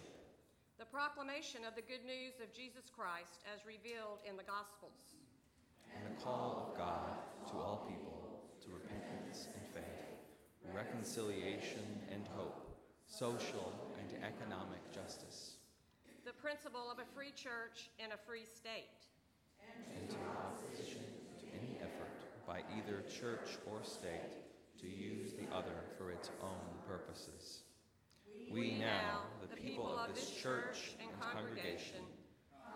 The 0.82 0.90
proclamation 0.90 1.62
of 1.62 1.78
the 1.78 1.87
good 1.87 2.02
news 2.02 2.42
of 2.42 2.50
Jesus 2.50 2.90
Christ 2.90 3.46
as 3.46 3.62
revealed 3.62 4.18
in 4.26 4.34
the 4.34 4.42
Gospels. 4.42 5.14
and 5.94 6.02
the 6.02 6.18
call 6.20 6.66
of 6.66 6.76
God 6.76 7.14
to 7.46 7.54
all 7.62 7.87
people 7.87 8.42
to 8.66 8.75
repentance 8.75 9.46
and 9.54 9.62
faith, 9.70 10.18
reconciliation 10.75 12.02
and 12.10 12.26
hope, 12.34 12.75
social 13.06 13.70
and 14.02 14.18
economic 14.25 14.82
justice, 14.90 15.58
The 16.28 16.35
principle 16.44 16.92
of 16.92 16.99
a 16.99 17.08
free 17.16 17.32
church 17.32 17.88
in 17.97 18.12
a 18.12 18.20
free 18.28 18.44
state. 18.44 19.00
and 19.97 20.11
to 20.11 20.16
opposition 20.37 21.00
to 21.40 21.47
any 21.56 21.80
effort 21.80 22.20
by 22.47 22.61
either 22.76 23.00
church 23.08 23.56
or 23.64 23.82
state 23.82 24.37
to 24.78 24.87
use 24.87 25.32
the 25.32 25.49
other 25.56 25.88
for 25.97 26.11
its 26.11 26.28
own 26.42 26.68
purposes. 26.87 27.62
We 28.52 28.76
now, 28.76 29.23
the 29.40 29.56
people 29.56 29.88
of 29.88 30.14
this 30.14 30.28
church 30.28 30.92
and 31.00 31.08
congregation, 31.18 32.04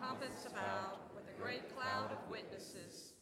compassed 0.00 0.46
about 0.46 1.12
with 1.14 1.28
a 1.28 1.38
great 1.38 1.76
cloud 1.76 2.10
of 2.10 2.30
witnesses, 2.30 3.12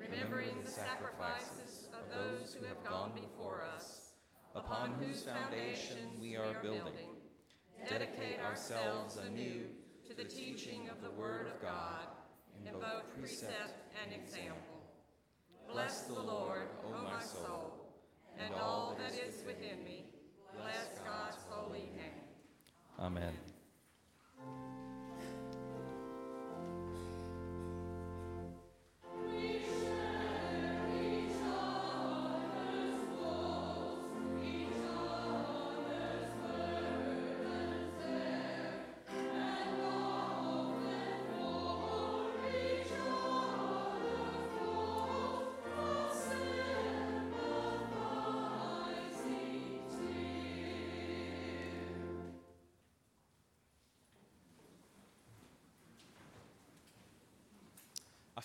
remembering 0.00 0.62
the 0.64 0.70
sacrifices 0.70 1.88
of 1.92 2.08
those 2.08 2.54
who 2.54 2.64
have 2.64 2.82
gone 2.88 3.12
before 3.14 3.62
us, 3.76 4.12
upon 4.54 4.94
whose 4.94 5.22
foundation 5.24 6.08
we 6.22 6.36
are 6.36 6.54
building, 6.62 7.13
dedicate 7.88 8.40
ourselves 8.44 9.18
anew 9.26 9.66
to 10.08 10.14
the 10.14 10.24
teaching 10.24 10.88
of 10.90 11.02
the 11.02 11.10
Word 11.10 11.46
of 11.46 11.60
God 11.60 12.06
in 12.66 12.72
both 12.72 13.18
precept 13.18 13.74
and 14.02 14.12
example. 14.14 14.82
Bless 15.72 16.02
the 16.02 16.14
Lord, 16.14 16.68
O 16.86 17.02
my 17.02 17.20
soul, 17.20 17.72
and 18.38 18.54
all 18.54 18.96
that 18.98 19.12
is 19.12 19.42
within 19.46 19.82
me. 19.84 20.04
Bless 20.56 20.88
God's 21.04 21.38
holy 21.50 21.90
name. 21.96 22.22
Amen. 22.98 23.32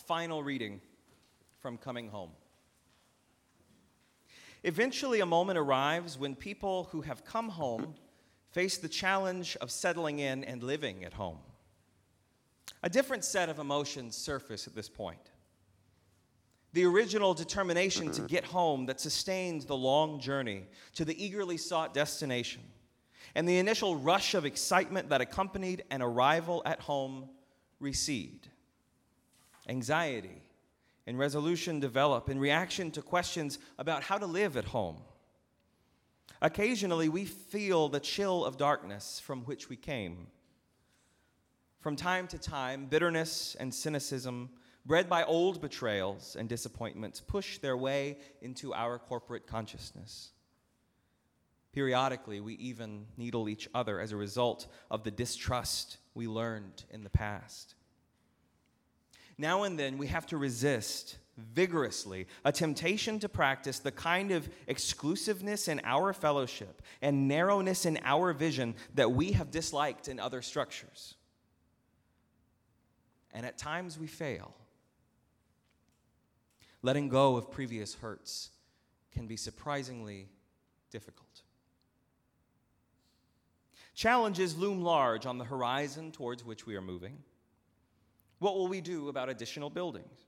Final 0.10 0.42
reading 0.42 0.82
from 1.60 1.78
Coming 1.78 2.10
Home. 2.10 2.32
Eventually, 4.64 5.20
a 5.20 5.26
moment 5.28 5.60
arrives 5.60 6.18
when 6.18 6.34
people 6.34 6.90
who 6.92 7.02
have 7.02 7.24
come 7.24 7.48
home 7.48 7.94
face 8.52 8.80
the 8.80 8.90
challenge 8.90 9.56
of 9.62 9.70
settling 9.70 10.18
in 10.18 10.44
and 10.46 10.64
living 10.64 11.06
at 11.06 11.14
home. 11.14 11.38
A 12.82 12.90
different 12.90 13.24
set 13.24 13.50
of 13.50 13.60
emotions 13.60 14.18
surface 14.18 14.66
at 14.66 14.74
this 14.74 14.90
point. 14.90 15.30
The 16.74 16.86
original 16.86 17.36
determination 17.36 18.12
to 18.14 18.24
get 18.24 18.46
home 18.46 18.88
that 18.88 19.00
sustained 19.00 19.62
the 19.62 19.78
long 19.78 20.20
journey 20.20 20.66
to 20.96 21.06
the 21.06 21.24
eagerly 21.24 21.58
sought 21.58 21.94
destination, 21.94 22.64
and 23.36 23.48
the 23.48 23.60
initial 23.60 23.96
rush 23.96 24.34
of 24.34 24.44
excitement 24.44 25.10
that 25.10 25.22
accompanied 25.22 25.84
an 25.92 26.02
arrival 26.02 26.64
at 26.66 26.80
home 26.80 27.30
recede. 27.80 28.48
Anxiety 29.70 30.42
and 31.06 31.18
resolution 31.18 31.80
develop 31.80 32.28
in 32.28 32.40
reaction 32.40 32.92
to 32.92 33.02
questions 33.02 33.60
about 33.78 34.04
how 34.04 34.18
to 34.18 34.26
live 34.26 34.58
at 34.58 34.66
home. 34.66 34.98
Occasionally, 36.42 37.08
we 37.08 37.26
feel 37.26 37.88
the 37.88 38.00
chill 38.00 38.44
of 38.44 38.58
darkness 38.58 39.20
from 39.20 39.42
which 39.42 39.70
we 39.70 39.76
came. 39.76 40.28
From 41.80 41.96
time 41.96 42.28
to 42.28 42.38
time, 42.38 42.88
bitterness 42.88 43.56
and 43.60 43.74
cynicism, 43.74 44.50
bred 44.86 45.08
by 45.08 45.24
old 45.24 45.62
betrayals 45.62 46.36
and 46.38 46.50
disappointments, 46.50 47.22
push 47.22 47.60
their 47.60 47.78
way 47.78 48.18
into 48.42 48.74
our 48.74 48.98
corporate 48.98 49.48
consciousness. 49.48 50.32
Periodically, 51.72 52.40
we 52.40 52.56
even 52.56 53.06
needle 53.18 53.48
each 53.48 53.70
other 53.76 54.00
as 54.00 54.12
a 54.12 54.18
result 54.18 54.68
of 54.90 55.04
the 55.04 55.12
distrust 55.12 55.98
we 56.16 56.28
learned 56.28 56.84
in 56.90 57.04
the 57.04 57.10
past. 57.10 57.76
Now 59.40 59.64
and 59.64 59.80
then, 59.80 59.98
we 59.98 60.08
have 60.08 60.26
to 60.28 60.38
resist 60.38 61.18
vigorously 61.38 62.28
a 62.44 62.52
temptation 62.52 63.20
to 63.20 63.30
practice 63.30 63.80
the 63.80 63.92
kind 63.92 64.32
of 64.32 64.50
exclusiveness 64.68 65.70
in 65.70 65.80
our 65.86 66.12
fellowship 66.12 66.82
and 67.02 67.30
narrowness 67.30 67.86
in 67.86 67.98
our 68.04 68.34
vision 68.34 68.76
that 68.96 69.14
we 69.14 69.32
have 69.32 69.50
disliked 69.50 70.10
in 70.10 70.20
other 70.20 70.42
structures. 70.42 71.16
And 73.34 73.46
at 73.46 73.58
times, 73.58 73.98
we 73.98 74.08
fail. 74.08 74.54
Letting 76.82 77.08
go 77.08 77.38
of 77.38 77.50
previous 77.50 77.94
hurts 77.94 78.50
can 79.14 79.26
be 79.26 79.38
surprisingly 79.38 80.28
difficult. 80.92 81.44
Challenges 83.96 84.58
loom 84.58 84.82
large 84.82 85.26
on 85.26 85.38
the 85.38 85.46
horizon 85.46 86.12
towards 86.12 86.44
which 86.44 86.66
we 86.66 86.76
are 86.76 86.82
moving. 86.82 87.24
What 88.40 88.56
will 88.56 88.68
we 88.68 88.82
do 88.82 89.10
about 89.10 89.30
additional 89.30 89.70
buildings? 89.70 90.26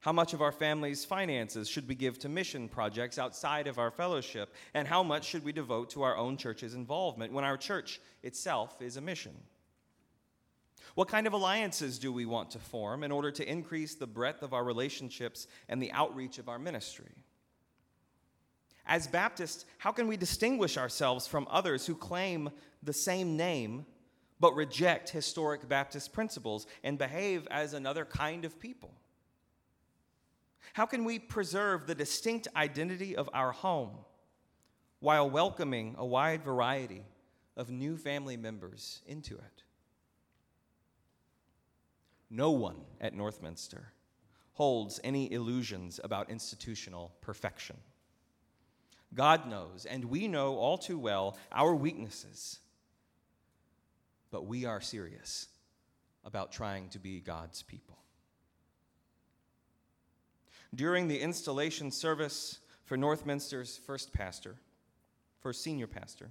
How 0.00 0.12
much 0.12 0.32
of 0.32 0.42
our 0.42 0.52
family's 0.52 1.04
finances 1.04 1.68
should 1.68 1.88
we 1.88 1.94
give 1.94 2.18
to 2.20 2.28
mission 2.28 2.68
projects 2.68 3.18
outside 3.18 3.66
of 3.66 3.78
our 3.78 3.90
fellowship? 3.90 4.54
And 4.74 4.86
how 4.86 5.02
much 5.02 5.24
should 5.24 5.44
we 5.44 5.52
devote 5.52 5.90
to 5.90 6.02
our 6.02 6.16
own 6.16 6.36
church's 6.36 6.74
involvement 6.74 7.32
when 7.32 7.44
our 7.44 7.56
church 7.56 8.00
itself 8.22 8.80
is 8.80 8.96
a 8.96 9.00
mission? 9.00 9.34
What 10.94 11.08
kind 11.08 11.26
of 11.26 11.32
alliances 11.32 11.98
do 11.98 12.12
we 12.12 12.26
want 12.26 12.50
to 12.52 12.58
form 12.58 13.02
in 13.02 13.10
order 13.10 13.30
to 13.32 13.50
increase 13.50 13.94
the 13.94 14.06
breadth 14.06 14.42
of 14.42 14.52
our 14.52 14.64
relationships 14.64 15.46
and 15.68 15.82
the 15.82 15.92
outreach 15.92 16.38
of 16.38 16.48
our 16.48 16.58
ministry? 16.58 17.12
As 18.86 19.06
Baptists, 19.06 19.64
how 19.78 19.92
can 19.92 20.08
we 20.08 20.16
distinguish 20.16 20.78
ourselves 20.78 21.26
from 21.26 21.46
others 21.50 21.86
who 21.86 21.94
claim 21.94 22.50
the 22.82 22.92
same 22.92 23.36
name 23.36 23.84
but 24.40 24.54
reject 24.54 25.10
historic 25.10 25.68
Baptist 25.68 26.12
principles 26.12 26.66
and 26.82 26.98
behave 26.98 27.46
as 27.50 27.74
another 27.74 28.04
kind 28.04 28.44
of 28.44 28.58
people? 28.58 28.92
How 30.74 30.86
can 30.86 31.04
we 31.04 31.18
preserve 31.18 31.86
the 31.86 31.94
distinct 31.94 32.48
identity 32.54 33.16
of 33.16 33.28
our 33.32 33.52
home 33.52 33.96
while 35.00 35.28
welcoming 35.28 35.94
a 35.98 36.04
wide 36.06 36.42
variety 36.42 37.02
of 37.56 37.70
new 37.70 37.96
family 37.96 38.36
members 38.36 39.00
into 39.06 39.34
it? 39.34 39.62
no 42.30 42.50
one 42.50 42.76
at 43.00 43.14
Northminster 43.14 43.86
holds 44.54 45.00
any 45.04 45.32
illusions 45.32 46.00
about 46.02 46.30
institutional 46.30 47.12
perfection. 47.20 47.76
God 49.14 49.48
knows, 49.48 49.86
and 49.86 50.04
we 50.04 50.28
know 50.28 50.56
all 50.56 50.76
too 50.76 50.98
well, 50.98 51.38
our 51.52 51.74
weaknesses. 51.74 52.58
But 54.30 54.46
we 54.46 54.64
are 54.64 54.80
serious 54.80 55.48
about 56.24 56.52
trying 56.52 56.88
to 56.90 56.98
be 56.98 57.20
God's 57.20 57.62
people. 57.62 57.96
During 60.74 61.08
the 61.08 61.20
installation 61.20 61.90
service 61.90 62.58
for 62.84 62.96
Northminster's 62.96 63.78
first 63.78 64.12
pastor, 64.12 64.56
first 65.40 65.62
senior 65.62 65.86
pastor, 65.86 66.30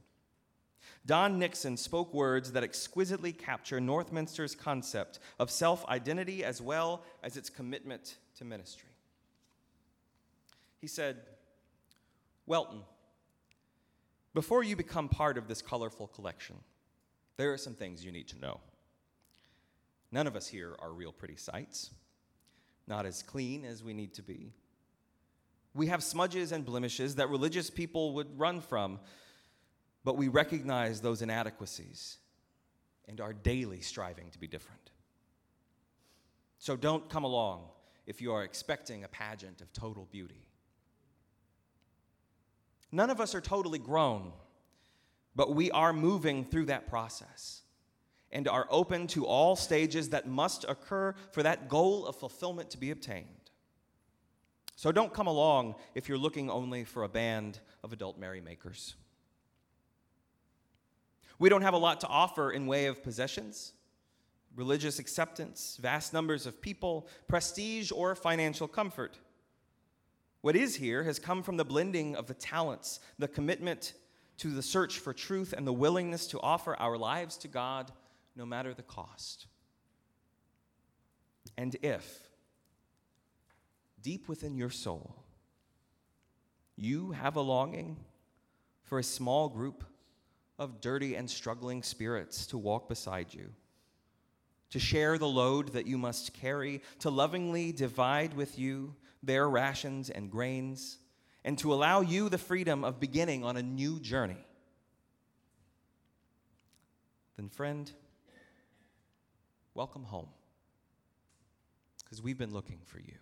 Don 1.06 1.40
Nixon 1.40 1.78
spoke 1.78 2.14
words 2.14 2.52
that 2.52 2.64
exquisitely 2.64 3.32
capture 3.32 3.80
Northminster's 3.80 4.56
concept 4.56 5.20
of 5.40 5.50
self 5.50 5.86
identity 5.88 6.44
as 6.44 6.62
well 6.62 7.04
as 7.24 7.38
its 7.38 7.50
commitment 7.50 8.18
to 8.38 8.46
ministry. 8.46 8.90
He 10.80 10.88
said, 10.88 11.18
Welton, 12.46 12.82
before 14.34 14.64
you 14.64 14.76
become 14.76 15.10
part 15.10 15.38
of 15.38 15.48
this 15.48 15.62
colorful 15.62 16.08
collection, 16.08 16.58
there 17.38 17.54
are 17.54 17.58
some 17.58 17.74
things 17.74 18.04
you 18.04 18.12
need 18.12 18.28
to 18.30 18.40
know. 18.40 18.60
None 20.12 20.28
of 20.28 20.36
us 20.36 20.48
here 20.48 20.76
are 20.80 20.92
real 20.92 21.12
pretty 21.12 21.36
sights, 21.36 21.92
not 22.88 23.06
as 23.06 23.24
clean 23.24 23.66
as 23.66 23.84
we 23.84 23.94
need 23.94 24.14
to 24.16 24.24
be. 24.24 24.54
We 25.74 25.88
have 25.88 26.04
smudges 26.04 26.52
and 26.52 26.66
blemishes 26.66 27.16
that 27.16 27.30
religious 27.30 27.70
people 27.70 28.14
would 28.14 28.40
run 28.40 28.62
from 28.62 29.00
but 30.08 30.16
we 30.16 30.30
recognize 30.30 31.02
those 31.02 31.22
inadequacies 31.22 32.20
and 33.10 33.20
are 33.20 33.34
daily 33.34 33.82
striving 33.82 34.30
to 34.30 34.40
be 34.40 34.48
different. 34.48 34.90
So 36.60 36.78
don't 36.78 37.10
come 37.10 37.26
along 37.26 37.66
if 38.06 38.22
you 38.22 38.32
are 38.32 38.46
expecting 38.46 39.04
a 39.04 39.10
pageant 39.10 39.60
of 39.60 39.74
total 39.74 40.08
beauty. 40.10 40.48
None 42.90 43.10
of 43.10 43.20
us 43.20 43.36
are 43.36 43.42
totally 43.42 43.80
grown, 43.80 44.32
but 45.38 45.54
we 45.54 45.70
are 45.70 45.94
moving 45.94 46.44
through 46.44 46.66
that 46.66 46.90
process 46.90 47.62
and 48.32 48.48
are 48.48 48.68
open 48.72 49.06
to 49.06 49.26
all 49.26 49.56
stages 49.56 50.10
that 50.10 50.28
must 50.28 50.66
occur 50.68 51.14
for 51.32 51.44
that 51.44 51.70
goal 51.70 52.08
of 52.08 52.16
fulfillment 52.16 52.72
to 52.72 52.78
be 52.78 52.90
obtained. 52.90 53.28
So 54.76 54.92
don't 54.92 55.14
come 55.14 55.28
along 55.28 55.76
if 55.94 56.10
you're 56.10 56.18
looking 56.18 56.50
only 56.50 56.84
for 56.84 57.04
a 57.04 57.10
band 57.10 57.60
of 57.84 57.94
adult 57.94 58.20
merrymakers. 58.20 58.96
We 61.38 61.50
don't 61.50 61.62
have 61.62 61.76
a 61.76 61.78
lot 61.78 62.02
to 62.02 62.08
offer 62.08 62.52
in 62.52 62.66
way 62.66 62.88
of 62.88 63.04
possessions, 63.04 63.74
religious 64.56 64.98
acceptance, 64.98 65.78
vast 65.80 66.14
numbers 66.14 66.48
of 66.48 66.62
people, 66.62 67.08
prestige, 67.28 67.92
or 67.92 68.16
financial 68.16 68.68
comfort. 68.68 69.20
What 70.42 70.56
is 70.56 70.76
here 70.76 71.04
has 71.04 71.20
come 71.20 71.44
from 71.44 71.58
the 71.58 71.66
blending 71.66 72.16
of 72.16 72.26
the 72.26 72.34
talents, 72.34 73.00
the 73.20 73.28
commitment 73.28 73.94
to 74.38 74.52
the 74.52 74.62
search 74.62 75.00
for 75.00 75.14
truth, 75.14 75.54
and 75.56 75.66
the 75.66 75.74
willingness 75.74 76.28
to 76.28 76.40
offer 76.42 76.76
our 76.76 76.98
lives 76.98 77.38
to 77.38 77.48
God 77.48 77.92
no 78.36 78.46
matter 78.46 78.74
the 78.74 78.84
cost. 78.84 79.48
And 81.58 81.76
if, 81.82 82.30
deep 84.02 84.28
within 84.28 84.56
your 84.56 84.70
soul, 84.70 85.16
you 86.76 87.12
have 87.12 87.36
a 87.36 87.42
longing 87.42 87.98
for 88.84 89.00
a 89.00 89.04
small 89.04 89.50
group 89.50 89.84
of 90.60 90.82
dirty 90.82 91.16
and 91.16 91.30
struggling 91.30 91.82
spirits 91.84 92.46
to 92.48 92.58
walk 92.58 92.88
beside 92.88 93.34
you, 93.34 93.50
to 94.70 94.80
share 94.80 95.18
the 95.18 95.28
load 95.28 95.74
that 95.74 95.88
you 95.88 95.98
must 95.98 96.34
carry, 96.34 96.82
to 97.00 97.10
lovingly 97.10 97.72
divide 97.72 98.34
with 98.36 98.60
you 98.60 98.96
their 99.24 99.50
rations 99.50 100.10
and 100.10 100.30
grains, 100.30 101.00
and 101.48 101.58
to 101.58 101.74
allow 101.74 102.02
you 102.02 102.28
the 102.28 102.38
freedom 102.38 102.84
of 102.84 103.00
beginning 103.00 103.46
on 103.46 103.56
a 103.56 103.64
new 103.64 104.02
journey. 104.02 104.46
Then, 107.38 107.48
friend, 107.48 107.90
welcome 109.74 110.04
home, 110.04 110.28
because 112.04 112.22
we've 112.22 112.38
been 112.38 112.52
looking 112.52 112.80
for 112.84 113.00
you. 113.00 113.14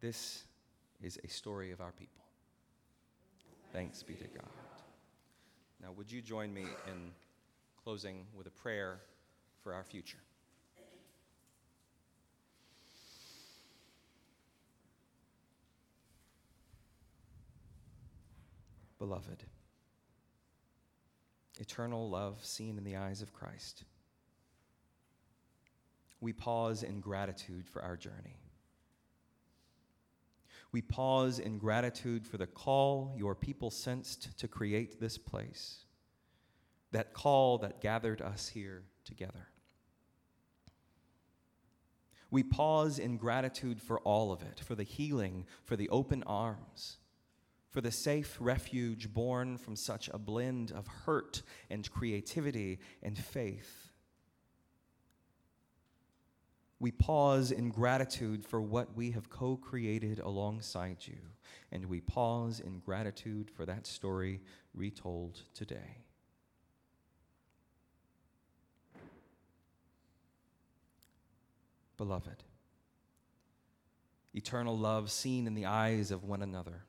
This 0.00 0.42
is 1.02 1.18
a 1.22 1.28
story 1.28 1.70
of 1.72 1.82
our 1.82 1.92
people. 1.92 2.24
Thanks 3.74 4.02
be 4.02 4.14
to 4.14 4.24
God. 4.24 4.48
Now, 5.82 5.92
would 5.98 6.10
you 6.10 6.22
join 6.22 6.54
me 6.54 6.62
in 6.62 7.10
closing 7.84 8.24
with 8.34 8.46
a 8.46 8.50
prayer 8.50 9.00
for 9.62 9.74
our 9.74 9.84
future? 9.84 10.16
Beloved, 19.02 19.42
eternal 21.58 22.08
love 22.08 22.38
seen 22.44 22.78
in 22.78 22.84
the 22.84 22.94
eyes 22.94 23.20
of 23.20 23.32
Christ, 23.32 23.82
we 26.20 26.32
pause 26.32 26.84
in 26.84 27.00
gratitude 27.00 27.66
for 27.66 27.82
our 27.82 27.96
journey. 27.96 28.38
We 30.70 30.82
pause 30.82 31.40
in 31.40 31.58
gratitude 31.58 32.24
for 32.24 32.36
the 32.38 32.46
call 32.46 33.12
your 33.16 33.34
people 33.34 33.72
sensed 33.72 34.38
to 34.38 34.46
create 34.46 35.00
this 35.00 35.18
place, 35.18 35.78
that 36.92 37.12
call 37.12 37.58
that 37.58 37.80
gathered 37.80 38.22
us 38.22 38.50
here 38.50 38.84
together. 39.04 39.48
We 42.30 42.44
pause 42.44 43.00
in 43.00 43.16
gratitude 43.16 43.82
for 43.82 43.98
all 44.02 44.30
of 44.30 44.42
it, 44.42 44.60
for 44.60 44.76
the 44.76 44.84
healing, 44.84 45.46
for 45.64 45.74
the 45.74 45.88
open 45.88 46.22
arms, 46.22 46.98
for 47.72 47.80
the 47.80 47.90
safe 47.90 48.36
refuge 48.38 49.12
born 49.12 49.58
from 49.58 49.74
such 49.74 50.08
a 50.12 50.18
blend 50.18 50.70
of 50.70 50.86
hurt 50.86 51.42
and 51.68 51.90
creativity 51.90 52.78
and 53.02 53.18
faith 53.18 53.92
we 56.82 56.90
pause 56.90 57.52
in 57.52 57.70
gratitude 57.70 58.44
for 58.44 58.60
what 58.60 58.96
we 58.96 59.12
have 59.12 59.30
co 59.30 59.56
created 59.56 60.18
alongside 60.18 60.96
you, 61.06 61.20
and 61.70 61.86
we 61.86 62.00
pause 62.00 62.58
in 62.58 62.80
gratitude 62.80 63.48
for 63.48 63.64
that 63.64 63.86
story 63.86 64.40
retold 64.74 65.42
today. 65.54 65.98
Beloved, 71.96 72.42
eternal 74.34 74.76
love 74.76 75.08
seen 75.08 75.46
in 75.46 75.54
the 75.54 75.66
eyes 75.66 76.10
of 76.10 76.24
one 76.24 76.42
another. 76.42 76.82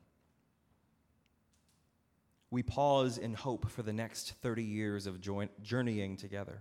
We 2.54 2.62
pause 2.62 3.18
in 3.18 3.34
hope 3.34 3.68
for 3.68 3.82
the 3.82 3.92
next 3.92 4.34
30 4.40 4.62
years 4.62 5.08
of 5.08 5.20
journeying 5.20 6.16
together. 6.16 6.60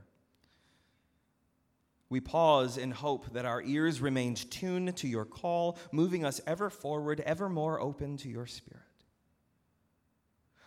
We 2.09 2.19
pause 2.19 2.77
in 2.77 2.89
hope 2.89 3.31
that 3.33 3.45
our 3.45 3.61
ears 3.61 4.01
remained 4.01 4.49
tuned 4.49 4.97
to 4.97 5.07
your 5.07 5.23
call, 5.23 5.77
moving 5.91 6.25
us 6.25 6.41
ever 6.47 6.71
forward, 6.71 7.19
ever 7.19 7.47
more 7.47 7.79
open 7.79 8.17
to 8.17 8.27
your 8.27 8.47
spirit. 8.47 8.81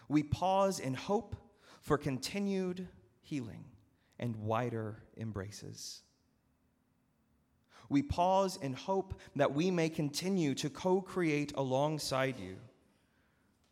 We 0.08 0.22
pause 0.22 0.78
in 0.78 0.94
hope 0.94 1.34
for 1.80 1.98
continued 1.98 2.86
healing 3.20 3.64
and 4.20 4.36
wider 4.36 5.02
embraces. 5.16 6.02
We 7.88 8.02
pause 8.02 8.60
in 8.62 8.74
hope 8.74 9.20
that 9.34 9.52
we 9.52 9.72
may 9.72 9.88
continue 9.88 10.54
to 10.54 10.70
co 10.70 11.00
create 11.00 11.52
alongside 11.56 12.38
you. 12.38 12.58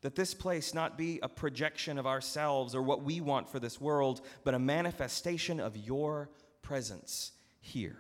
That 0.05 0.17
this 0.17 0.35
place 0.35 0.75
not 0.75 0.99
be 0.99 1.19
a 1.23 1.31
projection 1.31 1.97
of 1.97 2.07
ourselves 2.07 2.75
or 2.75 2.83
what 2.83 3.03
we 3.03 3.23
want 3.23 3.49
for 3.49 3.59
this 3.59 3.81
world, 3.81 4.21
but 4.45 4.53
a 4.53 4.59
manifestation 4.59 5.59
of 5.59 5.79
your 5.79 6.29
presence 6.61 7.33
here. 7.59 7.97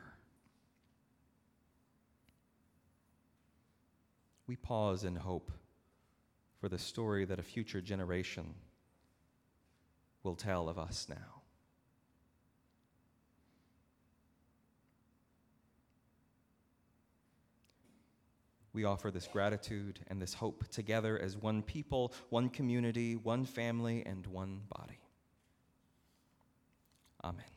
We 4.46 4.56
pause 4.56 5.04
in 5.04 5.16
hope 5.16 5.50
for 6.60 6.68
the 6.68 6.78
story 6.78 7.24
that 7.24 7.38
a 7.38 7.42
future 7.42 7.80
generation 7.80 8.52
will 10.24 10.36
tell 10.36 10.68
of 10.68 10.78
us 10.78 11.06
now. 11.08 11.43
We 18.74 18.84
offer 18.84 19.10
this 19.12 19.28
gratitude 19.28 20.00
and 20.08 20.20
this 20.20 20.34
hope 20.34 20.68
together 20.68 21.18
as 21.18 21.37
one 21.37 21.62
people, 21.62 22.12
one 22.28 22.50
community, 22.50 23.14
one 23.14 23.44
family, 23.44 24.02
and 24.04 24.26
one 24.26 24.62
body. 24.68 24.98
Amen. 27.22 27.53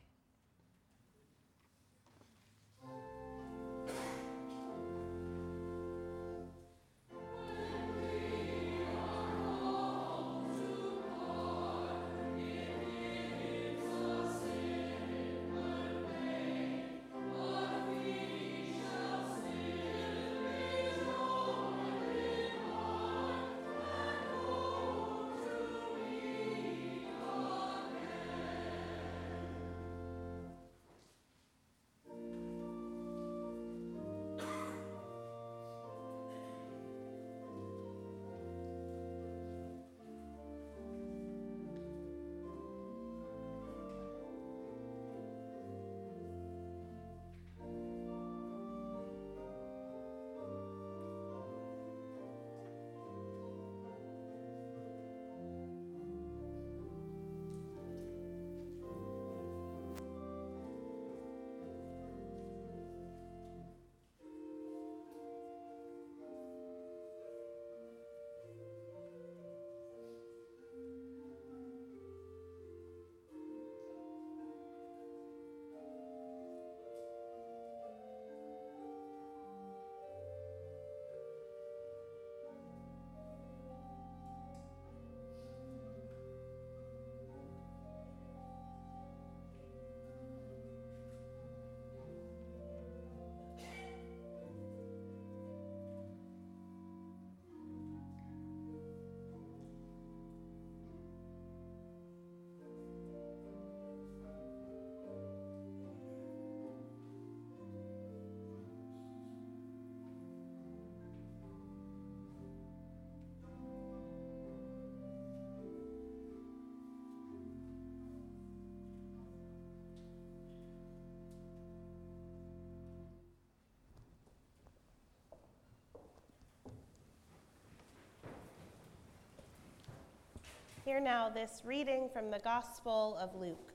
Hear 130.88 131.00
now 131.00 131.28
this 131.28 131.60
reading 131.66 132.08
from 132.14 132.30
the 132.30 132.38
Gospel 132.38 133.14
of 133.18 133.34
Luke. 133.34 133.74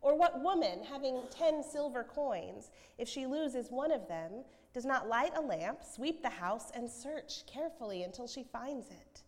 Or 0.00 0.16
what 0.16 0.42
woman, 0.42 0.84
having 0.84 1.22
ten 1.30 1.62
silver 1.62 2.04
coins, 2.04 2.70
if 2.98 3.08
she 3.08 3.26
loses 3.26 3.70
one 3.70 3.90
of 3.90 4.06
them, 4.08 4.44
does 4.72 4.84
not 4.84 5.08
light 5.08 5.32
a 5.36 5.40
lamp, 5.40 5.80
sweep 5.82 6.22
the 6.22 6.28
house, 6.28 6.70
and 6.74 6.88
search 6.88 7.44
carefully 7.46 8.04
until 8.04 8.26
she 8.26 8.44
finds 8.44 8.90
it? 8.90 9.22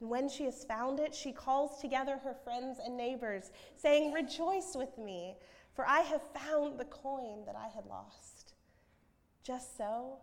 And 0.00 0.10
when 0.10 0.28
she 0.28 0.44
has 0.44 0.64
found 0.64 1.00
it, 1.00 1.14
she 1.14 1.32
calls 1.32 1.80
together 1.80 2.18
her 2.18 2.34
friends 2.44 2.78
and 2.84 2.96
neighbors, 2.96 3.50
saying, 3.76 4.12
Rejoice 4.12 4.74
with 4.74 4.96
me, 4.98 5.36
for 5.74 5.86
I 5.86 6.00
have 6.00 6.22
found 6.34 6.78
the 6.78 6.84
coin 6.86 7.44
that 7.46 7.56
I 7.56 7.68
had 7.68 7.86
lost. 7.86 8.54
Just 9.42 9.76
so, 9.76 10.18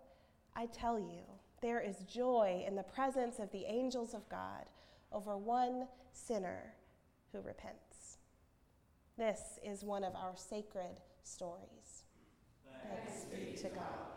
I 0.56 0.68
tell 0.68 1.00
you, 1.00 1.24
there 1.62 1.80
is 1.80 2.04
joy 2.04 2.64
in 2.68 2.76
the 2.76 2.84
presence 2.84 3.40
of 3.40 3.52
the 3.52 3.66
angels 3.66 4.14
of 4.14 4.28
God 4.30 4.66
over 5.12 5.38
one 5.38 5.88
sinner 6.12 6.74
who 7.32 7.42
repents. 7.42 7.93
This 9.18 9.60
is 9.64 9.84
one 9.84 10.04
of 10.04 10.16
our 10.16 10.34
sacred 10.36 11.00
stories. 11.24 12.04
Thanks, 12.90 13.26
be 13.26 13.56
to 13.62 13.70
God. 13.70 14.13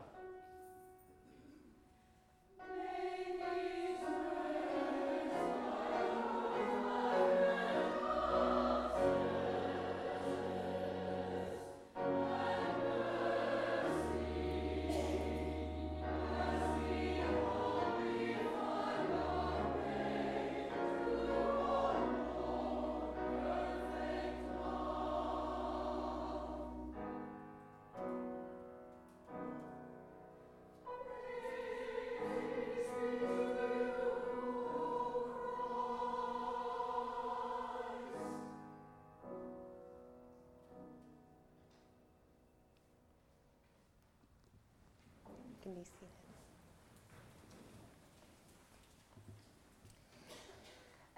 Be 45.76 45.84
seated. 45.84 46.08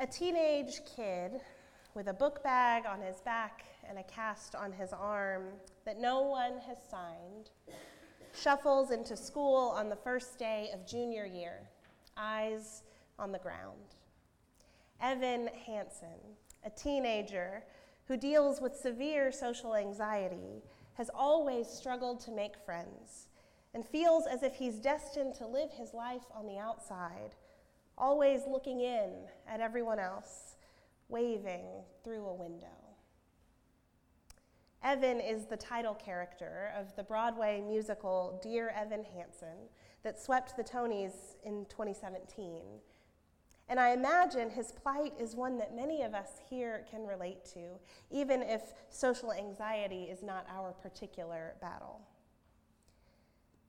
A 0.00 0.06
teenage 0.06 0.80
kid 0.96 1.40
with 1.94 2.08
a 2.08 2.12
book 2.12 2.42
bag 2.42 2.84
on 2.84 3.00
his 3.00 3.20
back 3.20 3.64
and 3.88 3.98
a 3.98 4.02
cast 4.02 4.56
on 4.56 4.72
his 4.72 4.92
arm 4.92 5.44
that 5.84 6.00
no 6.00 6.22
one 6.22 6.54
has 6.66 6.78
signed 6.90 7.50
shuffles 8.36 8.90
into 8.90 9.16
school 9.16 9.72
on 9.76 9.88
the 9.88 9.96
first 9.96 10.40
day 10.40 10.70
of 10.74 10.84
junior 10.84 11.24
year, 11.24 11.60
eyes 12.16 12.82
on 13.16 13.30
the 13.30 13.38
ground. 13.38 13.94
Evan 15.00 15.50
Hansen, 15.66 16.18
a 16.64 16.70
teenager 16.70 17.62
who 18.08 18.16
deals 18.16 18.60
with 18.60 18.76
severe 18.76 19.30
social 19.30 19.76
anxiety, 19.76 20.64
has 20.94 21.10
always 21.14 21.68
struggled 21.68 22.18
to 22.18 22.32
make 22.32 22.56
friends 22.64 23.27
and 23.74 23.86
feels 23.86 24.26
as 24.26 24.42
if 24.42 24.54
he's 24.54 24.76
destined 24.76 25.34
to 25.34 25.46
live 25.46 25.70
his 25.72 25.94
life 25.94 26.24
on 26.34 26.46
the 26.46 26.58
outside, 26.58 27.34
always 27.96 28.42
looking 28.48 28.80
in 28.80 29.10
at 29.46 29.60
everyone 29.60 29.98
else, 29.98 30.56
waving 31.08 31.66
through 32.02 32.26
a 32.26 32.34
window. 32.34 32.66
Evan 34.82 35.20
is 35.20 35.46
the 35.46 35.56
title 35.56 35.94
character 35.94 36.72
of 36.78 36.94
the 36.94 37.02
Broadway 37.02 37.60
musical 37.60 38.38
Dear 38.42 38.70
Evan 38.70 39.04
Hansen 39.04 39.68
that 40.04 40.20
swept 40.20 40.56
the 40.56 40.62
Tonys 40.62 41.36
in 41.44 41.66
2017. 41.68 42.62
And 43.68 43.78
I 43.78 43.90
imagine 43.90 44.50
his 44.50 44.72
plight 44.72 45.12
is 45.18 45.34
one 45.34 45.58
that 45.58 45.76
many 45.76 46.02
of 46.02 46.14
us 46.14 46.40
here 46.48 46.86
can 46.90 47.06
relate 47.06 47.44
to, 47.52 47.78
even 48.10 48.42
if 48.42 48.72
social 48.88 49.32
anxiety 49.32 50.04
is 50.04 50.22
not 50.22 50.46
our 50.48 50.72
particular 50.72 51.54
battle. 51.60 52.00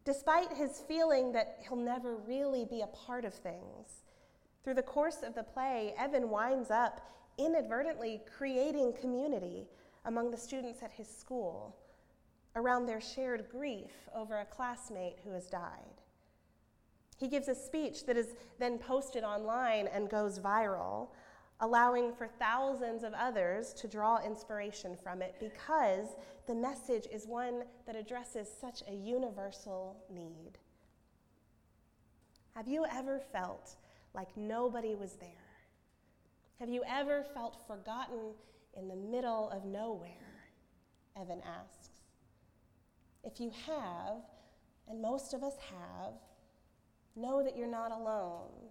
Despite 0.10 0.52
his 0.54 0.80
feeling 0.88 1.32
that 1.34 1.60
he'll 1.60 1.78
never 1.78 2.16
really 2.16 2.66
be 2.66 2.82
a 2.82 2.88
part 2.88 3.26
of 3.26 3.34
things, 3.36 4.06
through 4.64 4.74
the 4.74 4.82
course 4.82 5.22
of 5.22 5.36
the 5.36 5.44
play, 5.44 5.94
Evan 6.00 6.32
winds 6.32 6.72
up 6.72 7.00
inadvertently 7.38 8.22
creating 8.36 8.94
community 9.00 9.68
among 10.06 10.32
the 10.32 10.38
students 10.38 10.82
at 10.82 10.90
his 10.90 11.08
school 11.08 11.78
around 12.56 12.88
their 12.88 13.00
shared 13.00 13.50
grief 13.52 13.92
over 14.16 14.40
a 14.40 14.46
classmate 14.46 15.20
who 15.24 15.30
has 15.30 15.46
died. 15.46 16.02
He 17.20 17.28
gives 17.28 17.48
a 17.48 17.54
speech 17.54 18.08
that 18.08 18.18
is 18.18 18.30
then 18.58 18.80
posted 18.80 19.24
online 19.24 19.86
and 19.86 20.10
goes 20.10 20.40
viral, 20.40 21.10
allowing 21.62 22.14
for 22.14 22.28
thousands 22.28 23.04
of 23.04 23.14
others 23.14 23.74
to 23.74 23.88
draw 23.88 24.24
inspiration 24.24 24.96
from 25.04 25.22
it 25.22 25.36
because 25.40 26.16
the 26.48 26.56
message 26.56 27.06
is 27.12 27.28
one 27.28 27.64
that 27.86 27.96
addresses 27.96 28.48
such 28.62 28.82
a 28.88 28.94
universal 28.94 29.98
need. 30.10 30.58
Have 32.56 32.68
you 32.68 32.86
ever 32.92 33.22
felt 33.32 33.76
like 34.14 34.36
nobody 34.38 34.96
was 34.96 35.14
there? 35.16 35.30
Have 36.60 36.70
you 36.70 36.84
ever 36.88 37.26
felt 37.34 37.58
forgotten 37.68 38.34
in 38.78 38.88
the 38.88 38.96
middle 38.96 39.50
of 39.50 39.66
nowhere? 39.66 40.10
Evan 41.20 41.42
asks. 41.46 41.90
If 43.24 43.40
you 43.40 43.52
have, 43.68 44.24
and 44.88 45.02
most 45.02 45.34
of 45.34 45.44
us 45.44 45.56
have, 45.70 46.14
know 47.16 47.44
that 47.44 47.58
you're 47.58 47.68
not 47.68 47.92
alone 47.92 48.69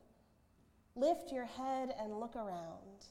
Lift 0.96 1.32
your 1.32 1.44
head 1.44 1.94
and 2.00 2.18
look 2.18 2.36
around. 2.36 3.06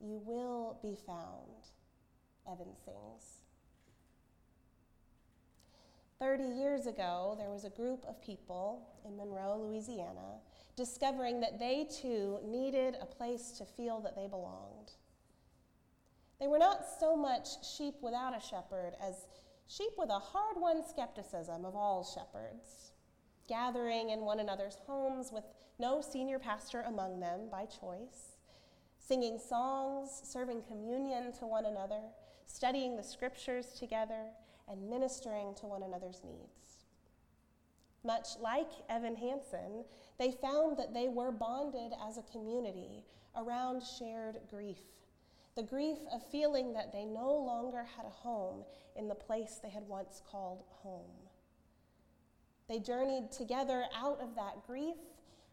You 0.00 0.20
will 0.24 0.78
be 0.82 0.96
found, 1.06 1.68
Evan 2.50 2.74
sings. 2.84 3.44
Thirty 6.18 6.44
years 6.44 6.86
ago, 6.86 7.36
there 7.38 7.50
was 7.50 7.64
a 7.64 7.70
group 7.70 8.04
of 8.06 8.20
people 8.22 8.88
in 9.04 9.16
Monroe, 9.16 9.58
Louisiana, 9.60 10.40
discovering 10.76 11.40
that 11.40 11.58
they 11.58 11.84
too 11.84 12.38
needed 12.44 12.96
a 13.00 13.06
place 13.06 13.52
to 13.58 13.64
feel 13.64 14.00
that 14.00 14.16
they 14.16 14.26
belonged. 14.26 14.92
They 16.40 16.46
were 16.46 16.58
not 16.58 16.84
so 17.00 17.16
much 17.16 17.48
sheep 17.76 17.94
without 18.02 18.36
a 18.36 18.40
shepherd 18.40 18.94
as 19.00 19.26
sheep 19.66 19.92
with 19.96 20.10
a 20.10 20.18
hard 20.18 20.56
won 20.58 20.82
skepticism 20.88 21.64
of 21.64 21.74
all 21.74 22.04
shepherds, 22.04 22.92
gathering 23.48 24.10
in 24.10 24.20
one 24.20 24.40
another's 24.40 24.78
homes 24.86 25.30
with 25.32 25.44
no 25.78 26.00
senior 26.00 26.38
pastor 26.38 26.82
among 26.86 27.20
them 27.20 27.48
by 27.50 27.66
choice, 27.66 28.38
singing 28.98 29.38
songs, 29.38 30.22
serving 30.24 30.62
communion 30.62 31.32
to 31.32 31.46
one 31.46 31.66
another, 31.66 32.00
studying 32.46 32.96
the 32.96 33.02
scriptures 33.02 33.68
together, 33.78 34.26
and 34.68 34.88
ministering 34.88 35.54
to 35.54 35.66
one 35.66 35.82
another's 35.82 36.22
needs. 36.24 36.84
Much 38.04 38.28
like 38.40 38.70
Evan 38.88 39.16
Hansen, 39.16 39.84
they 40.18 40.30
found 40.30 40.76
that 40.78 40.94
they 40.94 41.08
were 41.08 41.32
bonded 41.32 41.92
as 42.06 42.18
a 42.18 42.22
community 42.22 43.04
around 43.36 43.82
shared 43.82 44.38
grief 44.48 44.78
the 45.54 45.62
grief 45.62 45.98
of 46.12 46.24
feeling 46.30 46.72
that 46.72 46.92
they 46.92 47.04
no 47.04 47.32
longer 47.32 47.86
had 47.96 48.04
a 48.06 48.10
home 48.10 48.64
in 48.96 49.08
the 49.08 49.14
place 49.14 49.60
they 49.62 49.70
had 49.70 49.86
once 49.86 50.20
called 50.28 50.64
home. 50.82 51.23
They 52.68 52.78
journeyed 52.78 53.30
together 53.30 53.84
out 53.94 54.20
of 54.20 54.34
that 54.36 54.66
grief 54.66 54.96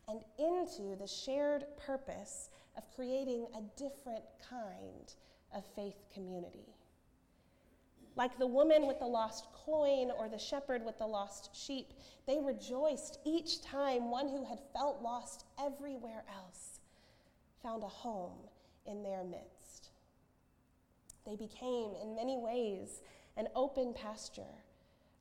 and 0.08 0.22
into 0.38 0.96
the 0.96 1.08
shared 1.08 1.66
purpose 1.78 2.50
of 2.78 2.84
creating 2.96 3.48
a 3.56 3.62
different 3.78 4.24
kind 4.50 5.14
of 5.54 5.64
faith 5.76 6.06
community. 6.14 6.74
Like 8.16 8.38
the 8.38 8.48
woman 8.48 8.88
with 8.88 9.00
the 9.00 9.06
lost 9.06 9.48
coin 9.54 10.12
or 10.18 10.28
the 10.28 10.38
shepherd 10.38 10.84
with 10.86 10.98
the 10.98 11.08
lost 11.08 11.56
sheep, 11.56 11.94
they 12.28 12.40
rejoiced 12.40 13.20
each 13.26 13.62
time 13.62 14.10
one 14.10 14.28
who 14.28 14.44
had 14.44 14.60
felt 14.74 15.02
lost 15.02 15.46
everywhere 15.60 16.24
else 16.34 16.80
found 17.64 17.84
a 17.84 17.88
home 17.88 18.38
in 18.86 19.04
their 19.04 19.24
midst. 19.24 19.90
They 21.26 21.36
became, 21.36 21.94
in 22.02 22.16
many 22.16 22.38
ways, 22.38 23.02
an 23.38 23.48
open 23.56 23.94
pasture, 23.94 24.64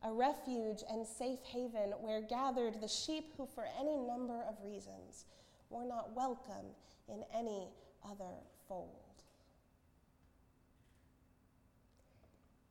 a 0.02 0.12
refuge 0.12 0.82
and 0.90 1.06
safe 1.06 1.40
haven 1.44 1.92
where 2.00 2.22
gathered 2.22 2.80
the 2.80 2.88
sheep 2.88 3.32
who, 3.36 3.46
for 3.46 3.66
any 3.78 3.96
number 3.96 4.42
of 4.48 4.56
reasons, 4.64 5.26
were 5.68 5.84
not 5.84 6.16
welcome 6.16 6.66
in 7.08 7.22
any 7.34 7.68
other 8.04 8.34
fold. 8.66 8.88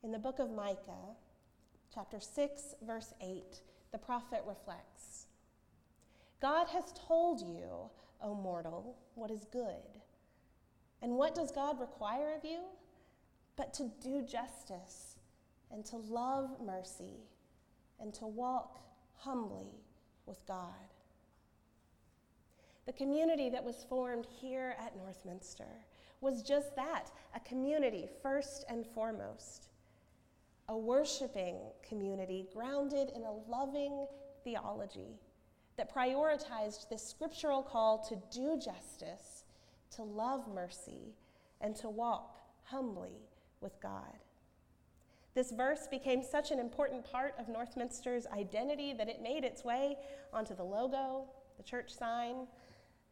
In 0.03 0.11
the 0.11 0.19
book 0.19 0.39
of 0.39 0.49
Micah, 0.49 1.15
chapter 1.93 2.19
6, 2.19 2.75
verse 2.85 3.13
8, 3.21 3.61
the 3.91 3.97
prophet 3.97 4.41
reflects 4.47 5.27
God 6.41 6.67
has 6.67 6.93
told 7.07 7.41
you, 7.41 7.89
O 8.21 8.33
mortal, 8.33 8.97
what 9.15 9.29
is 9.29 9.45
good. 9.51 9.99
And 11.01 11.13
what 11.15 11.35
does 11.35 11.51
God 11.51 11.79
require 11.79 12.33
of 12.33 12.43
you? 12.43 12.61
But 13.55 13.73
to 13.75 13.91
do 14.01 14.21
justice 14.21 15.15
and 15.71 15.85
to 15.85 15.97
love 15.97 16.49
mercy 16.65 17.23
and 17.99 18.13
to 18.15 18.27
walk 18.27 18.79
humbly 19.15 19.83
with 20.25 20.45
God. 20.47 20.73
The 22.85 22.93
community 22.93 23.49
that 23.49 23.63
was 23.63 23.85
formed 23.87 24.25
here 24.41 24.75
at 24.79 24.97
Northminster 24.97 25.83
was 26.21 26.41
just 26.41 26.75
that 26.75 27.11
a 27.35 27.39
community, 27.41 28.07
first 28.21 28.65
and 28.69 28.85
foremost. 28.85 29.67
A 30.69 30.77
worshiping 30.77 31.57
community 31.87 32.47
grounded 32.53 33.11
in 33.15 33.23
a 33.23 33.49
loving 33.49 34.05
theology 34.43 35.19
that 35.77 35.93
prioritized 35.93 36.89
this 36.89 37.07
scriptural 37.07 37.63
call 37.63 37.99
to 38.09 38.21
do 38.31 38.57
justice, 38.57 39.45
to 39.95 40.03
love 40.03 40.47
mercy, 40.53 41.15
and 41.61 41.75
to 41.77 41.89
walk 41.89 42.37
humbly 42.63 43.21
with 43.61 43.79
God. 43.81 44.17
This 45.35 45.51
verse 45.51 45.87
became 45.89 46.23
such 46.23 46.51
an 46.51 46.59
important 46.59 47.09
part 47.09 47.35
of 47.37 47.47
Northminster's 47.47 48.25
identity 48.27 48.93
that 48.93 49.07
it 49.07 49.21
made 49.21 49.43
its 49.43 49.63
way 49.63 49.97
onto 50.33 50.55
the 50.55 50.63
logo, 50.63 51.25
the 51.57 51.63
church 51.63 51.93
sign, 51.93 52.47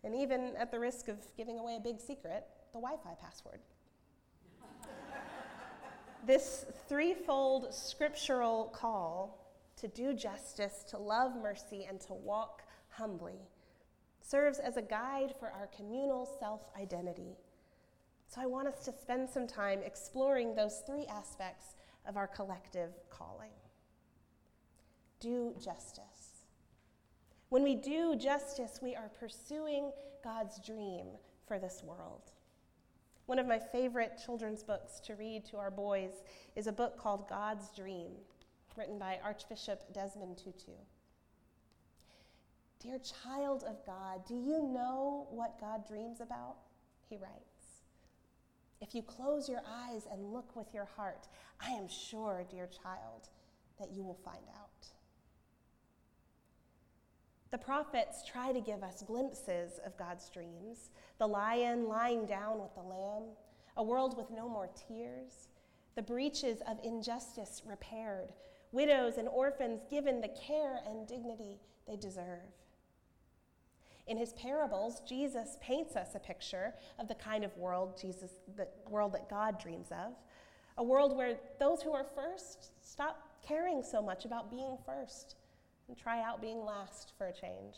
and 0.03 0.15
even 0.15 0.53
at 0.57 0.71
the 0.71 0.79
risk 0.79 1.07
of 1.07 1.17
giving 1.35 1.59
away 1.59 1.77
a 1.77 1.79
big 1.79 1.99
secret, 1.99 2.45
the 2.73 2.79
Wi 2.79 2.97
Fi 3.03 3.13
password. 3.21 3.59
this 6.25 6.65
threefold 6.87 7.73
scriptural 7.73 8.65
call 8.73 9.53
to 9.77 9.87
do 9.87 10.13
justice, 10.13 10.83
to 10.89 10.97
love 10.97 11.35
mercy, 11.41 11.85
and 11.87 12.01
to 12.01 12.13
walk 12.13 12.63
humbly 12.89 13.47
serves 14.27 14.59
as 14.59 14.75
a 14.75 14.81
guide 14.81 15.33
for 15.39 15.51
our 15.51 15.67
communal 15.75 16.27
self 16.39 16.69
identity. 16.79 17.37
So 18.27 18.41
I 18.41 18.45
want 18.45 18.67
us 18.67 18.83
to 18.85 18.91
spend 18.91 19.29
some 19.29 19.47
time 19.47 19.79
exploring 19.83 20.53
those 20.53 20.83
three 20.85 21.05
aspects 21.05 21.75
of 22.07 22.17
our 22.17 22.27
collective 22.27 22.91
calling. 23.09 23.51
Do 25.19 25.53
justice. 25.63 26.45
When 27.49 27.63
we 27.63 27.75
do 27.75 28.15
justice, 28.15 28.79
we 28.81 28.95
are 28.95 29.09
pursuing 29.19 29.91
God's 30.23 30.59
dream 30.65 31.07
for 31.47 31.59
this 31.59 31.81
world. 31.83 32.31
One 33.25 33.39
of 33.39 33.47
my 33.47 33.59
favorite 33.59 34.19
children's 34.23 34.63
books 34.63 34.99
to 35.01 35.15
read 35.15 35.45
to 35.45 35.57
our 35.57 35.71
boys 35.71 36.23
is 36.55 36.67
a 36.67 36.71
book 36.71 36.97
called 36.97 37.27
God's 37.29 37.69
Dream, 37.75 38.11
written 38.75 38.97
by 38.97 39.19
Archbishop 39.23 39.93
Desmond 39.93 40.37
Tutu. 40.37 40.71
Dear 42.79 42.99
child 42.99 43.63
of 43.67 43.85
God, 43.85 44.25
do 44.25 44.35
you 44.35 44.63
know 44.63 45.27
what 45.31 45.59
God 45.59 45.85
dreams 45.87 46.21
about? 46.21 46.57
He 47.09 47.17
writes. 47.17 47.46
If 48.79 48.93
you 48.93 49.01
close 49.01 49.49
your 49.49 49.61
eyes 49.67 50.07
and 50.11 50.33
look 50.33 50.55
with 50.55 50.73
your 50.73 50.85
heart, 50.85 51.27
I 51.59 51.71
am 51.71 51.87
sure, 51.87 52.45
dear 52.49 52.67
child, 52.67 53.29
that 53.79 53.91
you 53.91 54.03
will 54.03 54.19
find 54.23 54.43
out. 54.55 54.87
The 57.49 57.57
prophets 57.57 58.23
try 58.27 58.51
to 58.51 58.59
give 58.59 58.83
us 58.83 59.03
glimpses 59.03 59.79
of 59.85 59.97
God's 59.97 60.29
dreams 60.29 60.89
the 61.17 61.27
lion 61.27 61.87
lying 61.87 62.25
down 62.25 62.59
with 62.59 62.75
the 62.75 62.81
lamb, 62.81 63.23
a 63.77 63.83
world 63.83 64.15
with 64.17 64.29
no 64.29 64.47
more 64.47 64.69
tears, 64.87 65.47
the 65.95 66.01
breaches 66.03 66.59
of 66.67 66.77
injustice 66.83 67.63
repaired, 67.65 68.33
widows 68.71 69.17
and 69.17 69.27
orphans 69.27 69.81
given 69.89 70.21
the 70.21 70.27
care 70.27 70.81
and 70.87 71.07
dignity 71.07 71.57
they 71.87 71.95
deserve. 71.95 72.53
In 74.07 74.17
his 74.17 74.33
parables, 74.33 75.01
Jesus 75.07 75.57
paints 75.61 75.95
us 75.95 76.15
a 76.15 76.19
picture 76.19 76.73
of 76.97 77.07
the 77.07 77.15
kind 77.15 77.43
of 77.43 77.55
world 77.57 77.99
Jesus, 77.99 78.31
the 78.55 78.67
world 78.89 79.13
that 79.13 79.29
God 79.29 79.59
dreams 79.59 79.87
of, 79.91 80.13
a 80.77 80.83
world 80.83 81.15
where 81.15 81.37
those 81.59 81.81
who 81.81 81.91
are 81.93 82.05
first 82.05 82.71
stop 82.81 83.29
caring 83.45 83.83
so 83.83 84.01
much 84.01 84.25
about 84.25 84.49
being 84.49 84.77
first 84.85 85.35
and 85.87 85.97
try 85.97 86.21
out 86.21 86.41
being 86.41 86.63
last 86.63 87.13
for 87.17 87.27
a 87.27 87.33
change. 87.33 87.75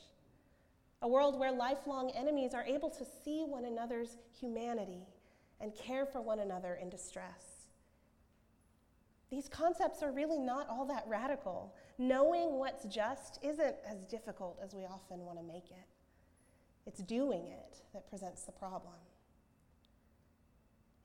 A 1.01 1.07
world 1.07 1.39
where 1.39 1.51
lifelong 1.51 2.11
enemies 2.11 2.53
are 2.53 2.63
able 2.63 2.89
to 2.89 3.05
see 3.23 3.43
one 3.43 3.65
another's 3.65 4.17
humanity 4.39 5.07
and 5.61 5.75
care 5.75 6.05
for 6.05 6.21
one 6.21 6.39
another 6.39 6.77
in 6.81 6.89
distress. 6.89 7.67
These 9.31 9.47
concepts 9.47 10.01
are 10.01 10.11
really 10.11 10.39
not 10.39 10.67
all 10.69 10.85
that 10.85 11.03
radical. 11.07 11.75
Knowing 11.97 12.53
what's 12.53 12.85
just 12.85 13.39
isn't 13.43 13.75
as 13.87 14.03
difficult 14.05 14.59
as 14.63 14.73
we 14.73 14.85
often 14.85 15.19
want 15.19 15.37
to 15.37 15.43
make 15.43 15.69
it. 15.71 15.98
It's 16.89 17.03
doing 17.03 17.45
it 17.45 17.83
that 17.93 18.09
presents 18.09 18.45
the 18.45 18.51
problem. 18.51 18.95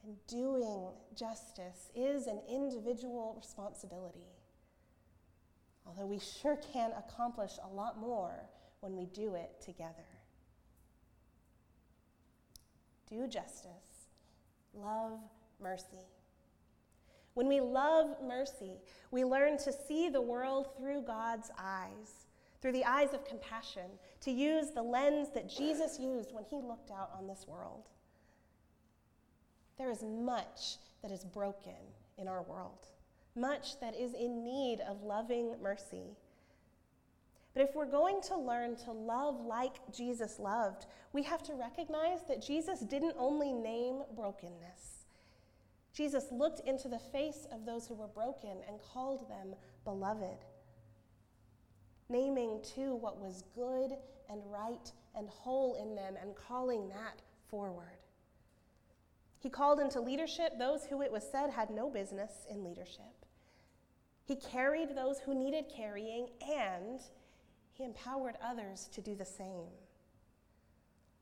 And 0.03 0.17
doing 0.27 0.89
justice 1.15 1.91
is 1.95 2.27
an 2.27 2.41
individual 2.49 3.35
responsibility. 3.37 4.33
Although 5.87 6.07
we 6.07 6.19
sure 6.19 6.59
can 6.73 6.93
accomplish 6.93 7.53
a 7.63 7.69
lot 7.69 7.99
more 7.99 8.49
when 8.81 8.97
we 8.97 9.05
do 9.05 9.35
it 9.35 9.61
together. 9.63 10.09
Do 13.07 13.29
justice, 13.29 14.09
love 14.73 15.19
mercy. 15.61 16.09
When 17.35 17.47
we 17.47 17.61
love 17.61 18.17
mercy, 18.27 18.79
we 19.11 19.23
learn 19.23 19.59
to 19.59 19.71
see 19.71 20.09
the 20.09 20.23
world 20.23 20.69
through 20.79 21.03
God's 21.03 21.51
eyes 21.59 22.25
through 22.65 22.73
the 22.73 22.87
eyes 22.87 23.13
of 23.13 23.27
compassion, 23.27 23.91
to 24.23 24.31
use 24.31 24.71
the 24.71 24.83
lens 24.83 25.29
that 25.35 25.51
Jesus 25.51 25.99
used 26.01 26.33
when 26.33 26.45
he 26.45 26.63
looked 26.63 26.91
out 26.91 27.11
on 27.15 27.27
this 27.27 27.45
world. 27.47 27.91
There 29.77 29.91
is 29.91 30.03
much 30.03 30.79
that 31.03 31.11
is 31.11 31.27
broken 31.27 31.75
in 32.17 32.27
our 32.27 32.41
world, 32.41 32.89
much 33.37 33.79
that 33.81 33.95
is 33.95 34.15
in 34.15 34.43
need 34.43 34.81
of 34.81 35.03
loving 35.03 35.57
mercy. 35.63 36.17
But 37.53 37.65
if 37.65 37.75
we're 37.75 37.85
going 37.85 38.23
to 38.29 38.37
learn 38.39 38.77
to 38.77 38.93
love 38.93 39.45
like 39.45 39.75
Jesus 39.95 40.39
loved, 40.39 40.87
we 41.13 41.23
have 41.23 41.43
to 41.43 41.53
recognize 41.53 42.21
that 42.29 42.41
Jesus 42.41 42.81
didn't 42.81 43.15
only 43.19 43.53
name 43.53 44.05
brokenness. 44.17 45.05
Jesus 45.93 46.29
looked 46.33 46.67
into 46.67 46.89
the 46.89 46.99
face 46.99 47.47
of 47.53 47.67
those 47.67 47.87
who 47.87 47.95
were 47.95 48.09
broken 48.09 48.57
and 48.67 48.81
called 48.81 49.29
them 49.29 49.55
beloved 49.85 50.47
naming 52.15 52.61
too 52.63 52.95
what 52.95 53.21
was 53.21 53.43
good 53.57 53.91
and 54.31 54.41
right 54.47 54.93
and 55.17 55.29
whole 55.29 55.75
in 55.75 55.97
them 55.97 56.15
and 56.23 56.37
calling 56.37 56.89
that 56.89 57.21
forward. 57.49 57.99
He 59.41 59.51
called 59.51 59.81
into 59.81 60.01
leadership 60.01 60.59
those 60.59 60.85
who 60.85 61.03
it 61.03 61.11
was 61.11 61.29
said 61.31 61.51
had 61.51 61.71
no 61.71 61.91
business 61.91 62.47
in 62.49 62.65
leadership. 62.65 63.27
He 64.25 64.37
carried 64.37 64.97
those 64.97 65.19
who 65.19 65.35
needed 65.35 65.67
carrying, 65.75 66.29
and 66.41 67.01
he 67.75 67.85
empowered 67.85 68.37
others 68.43 68.89
to 68.95 69.03
do 69.03 69.15
the 69.15 69.25
same. 69.25 69.67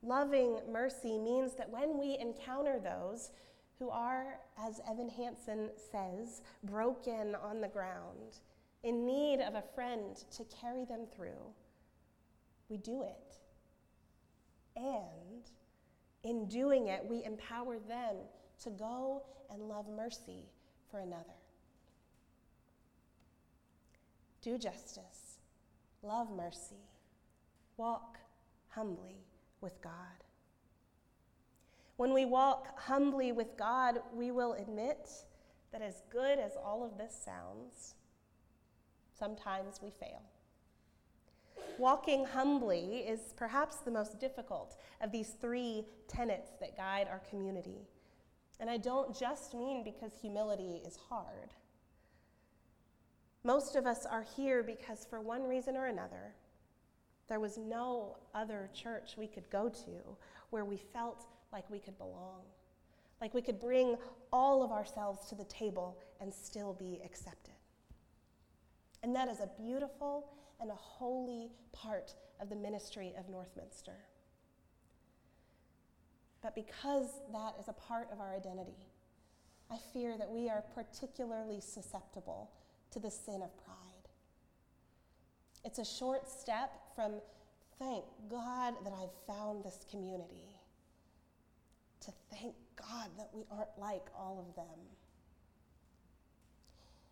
Loving 0.01 0.59
mercy 0.71 1.17
means 1.17 1.55
that 1.55 1.69
when 1.69 1.99
we 1.99 2.17
encounter 2.17 2.79
those 2.79 3.31
who 3.77 3.89
are, 3.89 4.39
as 4.57 4.79
Evan 4.89 5.09
Hansen 5.09 5.69
says, 5.91 6.41
broken 6.63 7.35
on 7.35 7.59
the 7.59 7.67
ground, 7.67 8.39
in 8.83 9.05
need 9.05 9.39
of 9.39 9.55
a 9.55 9.63
friend 9.75 10.15
to 10.31 10.43
carry 10.61 10.85
them 10.85 11.05
through, 11.15 11.53
we 12.69 12.77
do 12.77 13.03
it. 13.03 13.37
And 14.75 15.49
in 16.23 16.47
doing 16.47 16.87
it, 16.87 17.03
we 17.05 17.23
empower 17.23 17.79
them 17.79 18.15
to 18.63 18.69
go 18.69 19.23
and 19.49 19.63
love 19.63 19.87
mercy 19.87 20.45
for 20.89 20.99
another. 20.99 21.23
Do 24.41 24.57
justice, 24.57 25.39
love 26.01 26.29
mercy, 26.35 26.89
walk 27.77 28.17
humbly 28.69 29.25
with 29.61 29.81
God. 29.81 29.93
When 31.95 32.13
we 32.13 32.25
walk 32.25 32.79
humbly 32.79 33.31
with 33.31 33.55
God, 33.55 33.99
we 34.13 34.31
will 34.31 34.53
admit 34.53 35.09
that 35.71 35.81
as 35.81 36.01
good 36.11 36.39
as 36.39 36.53
all 36.55 36.83
of 36.83 36.97
this 36.97 37.13
sounds, 37.13 37.95
sometimes 39.23 39.79
we 39.81 39.89
fail. 39.89 40.21
Walking 41.77 42.25
humbly 42.25 43.05
is 43.07 43.33
perhaps 43.37 43.77
the 43.77 43.91
most 43.91 44.19
difficult 44.19 44.75
of 44.99 45.13
these 45.13 45.29
three 45.39 45.85
tenets 46.09 46.51
that 46.59 46.75
guide 46.75 47.07
our 47.09 47.21
community. 47.29 47.87
And 48.59 48.69
I 48.69 48.75
don't 48.75 49.17
just 49.17 49.53
mean 49.53 49.81
because 49.81 50.11
humility 50.21 50.81
is 50.85 50.97
hard. 51.09 51.53
Most 53.45 53.77
of 53.77 53.85
us 53.85 54.05
are 54.05 54.25
here 54.35 54.61
because, 54.61 55.07
for 55.09 55.21
one 55.21 55.43
reason 55.43 55.77
or 55.77 55.85
another, 55.85 56.35
there 57.29 57.39
was 57.39 57.57
no 57.57 58.17
other 58.35 58.69
church 58.73 59.15
we 59.17 59.27
could 59.27 59.49
go 59.49 59.69
to 59.69 60.17
where 60.49 60.65
we 60.65 60.77
felt 60.77 61.25
like 61.53 61.69
we 61.69 61.79
could 61.79 61.97
belong, 61.97 62.41
like 63.21 63.33
we 63.33 63.41
could 63.41 63.59
bring 63.59 63.95
all 64.33 64.63
of 64.63 64.71
ourselves 64.71 65.29
to 65.29 65.35
the 65.35 65.45
table 65.45 65.97
and 66.19 66.33
still 66.33 66.73
be 66.73 66.99
accepted. 67.05 67.52
And 69.03 69.15
that 69.15 69.27
is 69.27 69.41
a 69.41 69.49
beautiful 69.61 70.29
and 70.59 70.71
a 70.71 70.75
holy 70.75 71.51
part 71.73 72.15
of 72.39 72.49
the 72.49 72.55
ministry 72.55 73.13
of 73.17 73.27
Northminster. 73.27 73.97
But 76.41 76.55
because 76.55 77.21
that 77.31 77.55
is 77.59 77.67
a 77.67 77.73
part 77.73 78.07
of 78.11 78.19
our 78.19 78.33
identity, 78.33 78.87
I 79.69 79.77
fear 79.93 80.17
that 80.17 80.29
we 80.29 80.49
are 80.49 80.63
particularly 80.73 81.61
susceptible 81.61 82.51
to 82.91 82.99
the 82.99 83.11
sin 83.11 83.41
of 83.41 83.55
pride. 83.63 83.77
It's 85.65 85.79
a 85.79 85.85
short 85.85 86.29
step 86.29 86.71
from 86.95 87.13
thank 87.79 88.03
God 88.29 88.75
that 88.83 88.93
I've 88.93 89.35
found 89.35 89.63
this 89.63 89.85
community 89.89 90.59
to 92.01 92.11
thank 92.29 92.53
God 92.75 93.09
that 93.17 93.29
we 93.33 93.45
aren't 93.51 93.77
like 93.77 94.05
all 94.17 94.45
of 94.47 94.55
them. 94.55 94.79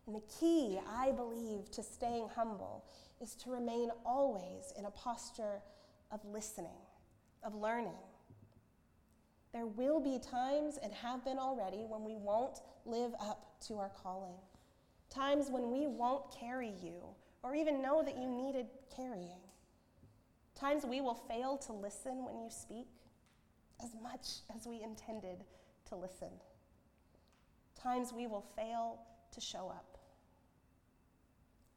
And 0.06 0.16
the 0.16 0.22
key, 0.40 0.78
I 0.88 1.12
believe, 1.12 1.70
to 1.72 1.82
staying 1.82 2.28
humble 2.34 2.84
is 3.20 3.34
to 3.36 3.50
remain 3.50 3.90
always 4.04 4.72
in 4.76 4.84
a 4.84 4.90
posture 4.90 5.62
of 6.10 6.24
listening, 6.24 6.80
of 7.44 7.54
learning. 7.54 7.92
There 9.52 9.66
will 9.66 10.00
be 10.00 10.18
times, 10.18 10.78
and 10.82 10.92
have 10.92 11.24
been 11.24 11.38
already, 11.38 11.84
when 11.88 12.04
we 12.04 12.16
won't 12.16 12.60
live 12.84 13.12
up 13.20 13.60
to 13.68 13.78
our 13.78 13.90
calling. 14.02 14.34
Times 15.10 15.50
when 15.50 15.70
we 15.70 15.86
won't 15.86 16.24
carry 16.34 16.72
you 16.82 17.02
or 17.42 17.54
even 17.54 17.82
know 17.82 18.02
that 18.02 18.16
you 18.16 18.28
needed 18.28 18.66
carrying. 18.94 19.40
Times 20.54 20.84
we 20.84 21.00
will 21.00 21.14
fail 21.14 21.58
to 21.58 21.72
listen 21.72 22.24
when 22.24 22.38
you 22.38 22.48
speak 22.48 22.88
as 23.82 23.90
much 24.02 24.40
as 24.56 24.66
we 24.66 24.82
intended 24.82 25.44
to 25.88 25.96
listen. 25.96 26.30
Times 27.78 28.12
we 28.12 28.26
will 28.26 28.44
fail 28.56 29.00
to 29.32 29.40
show 29.40 29.68
up. 29.68 29.91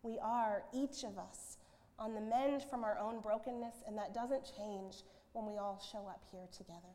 We 0.05 0.19
are, 0.19 0.61
each 0.71 1.03
of 1.03 1.17
us, 1.17 1.57
on 1.97 2.13
the 2.13 2.21
mend 2.21 2.61
from 2.69 2.83
our 2.83 2.99
own 2.99 3.21
brokenness, 3.21 3.77
and 3.87 3.97
that 3.97 4.13
doesn't 4.13 4.51
change 4.55 4.97
when 5.33 5.47
we 5.47 5.57
all 5.57 5.83
show 5.91 6.07
up 6.07 6.21
here 6.31 6.45
together. 6.55 6.93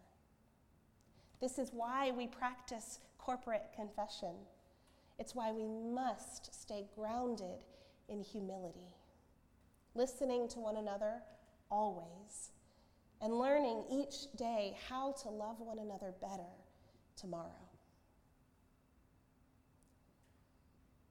This 1.40 1.58
is 1.58 1.72
why 1.72 2.12
we 2.12 2.28
practice 2.28 3.00
corporate 3.18 3.72
confession. 3.74 4.34
It's 5.18 5.34
why 5.34 5.50
we 5.50 5.66
must 5.66 6.54
stay 6.54 6.84
grounded 6.94 7.58
in 8.08 8.22
humility, 8.22 8.94
listening 9.96 10.46
to 10.48 10.60
one 10.60 10.76
another 10.76 11.14
always, 11.68 12.52
and 13.20 13.36
learning 13.36 13.82
each 13.90 14.30
day 14.36 14.76
how 14.88 15.12
to 15.22 15.30
love 15.30 15.58
one 15.58 15.80
another 15.80 16.14
better 16.20 16.52
tomorrow. 17.16 17.66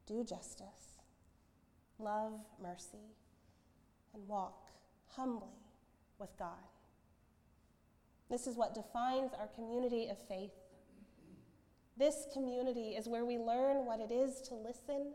Do 0.08 0.24
justice, 0.24 0.99
love 2.00 2.34
mercy, 2.62 3.14
and 4.14 4.28
walk 4.28 4.66
humbly 5.08 5.48
with 6.18 6.38
God. 6.38 6.50
This 8.30 8.48
is 8.48 8.56
what 8.56 8.74
defines 8.74 9.32
our 9.40 9.48
community 9.48 10.08
of 10.08 10.18
faith. 10.28 10.54
This 11.98 12.28
community 12.32 12.96
is 12.96 13.08
where 13.08 13.26
we 13.26 13.38
learn 13.38 13.86
what 13.86 14.00
it 14.00 14.12
is 14.12 14.42
to 14.42 14.54
listen 14.54 15.14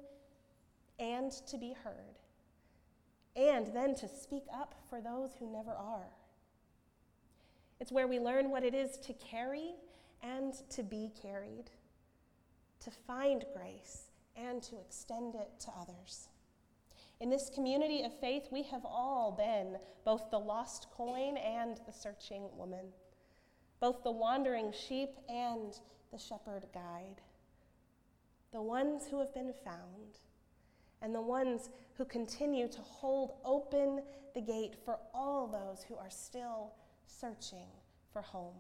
and 0.99 1.33
to 1.49 1.57
be 1.57 1.75
heard, 1.85 2.19
and 3.37 3.69
then 3.75 3.95
to 3.97 4.09
speak 4.09 4.45
up 4.53 4.75
for 4.89 5.01
those 5.01 5.31
who 5.39 5.51
never 5.51 5.73
are. 5.73 6.11
It's 7.81 7.91
where 7.91 8.07
we 8.07 8.19
learn 8.19 8.51
what 8.51 8.65
it 8.65 8.75
is 8.75 8.97
to 8.99 9.13
carry 9.15 9.73
and 10.23 10.55
to 10.71 10.83
be 10.83 11.11
carried, 11.21 11.71
to 12.81 12.91
find 12.91 13.45
grace 13.57 14.11
and 14.37 14.63
to 14.63 14.79
extend 14.79 15.35
it 15.35 15.51
to 15.61 15.71
others. 15.81 16.29
In 17.21 17.31
this 17.31 17.49
community 17.49 18.03
of 18.03 18.19
faith, 18.21 18.49
we 18.51 18.63
have 18.65 18.85
all 18.85 19.33
been 19.33 19.79
both 20.05 20.31
the 20.31 20.39
lost 20.39 20.89
coin 20.95 21.37
and 21.37 21.81
the 21.87 21.93
searching 21.93 22.49
woman, 22.57 22.87
both 23.81 24.03
the 24.03 24.11
wandering 24.11 24.73
sheep 24.73 25.11
and 25.29 25.79
the 26.13 26.19
shepherd 26.19 26.67
guide, 26.75 27.21
the 28.53 28.61
ones 28.61 29.05
who 29.11 29.21
have 29.21 29.33
been 29.33 29.55
found, 29.65 30.21
and 31.03 31.15
the 31.15 31.21
ones 31.21 31.71
who 31.97 32.05
continue 32.05 32.69
to 32.69 32.81
hold 32.81 33.35
open 33.45 34.03
the 34.35 34.41
gate 34.41 34.75
for 34.85 34.99
all 35.13 35.47
those 35.47 35.85
who 35.85 35.97
are 35.97 36.11
still 36.11 36.73
searching 37.07 37.69
for 38.13 38.23
home. 38.23 38.55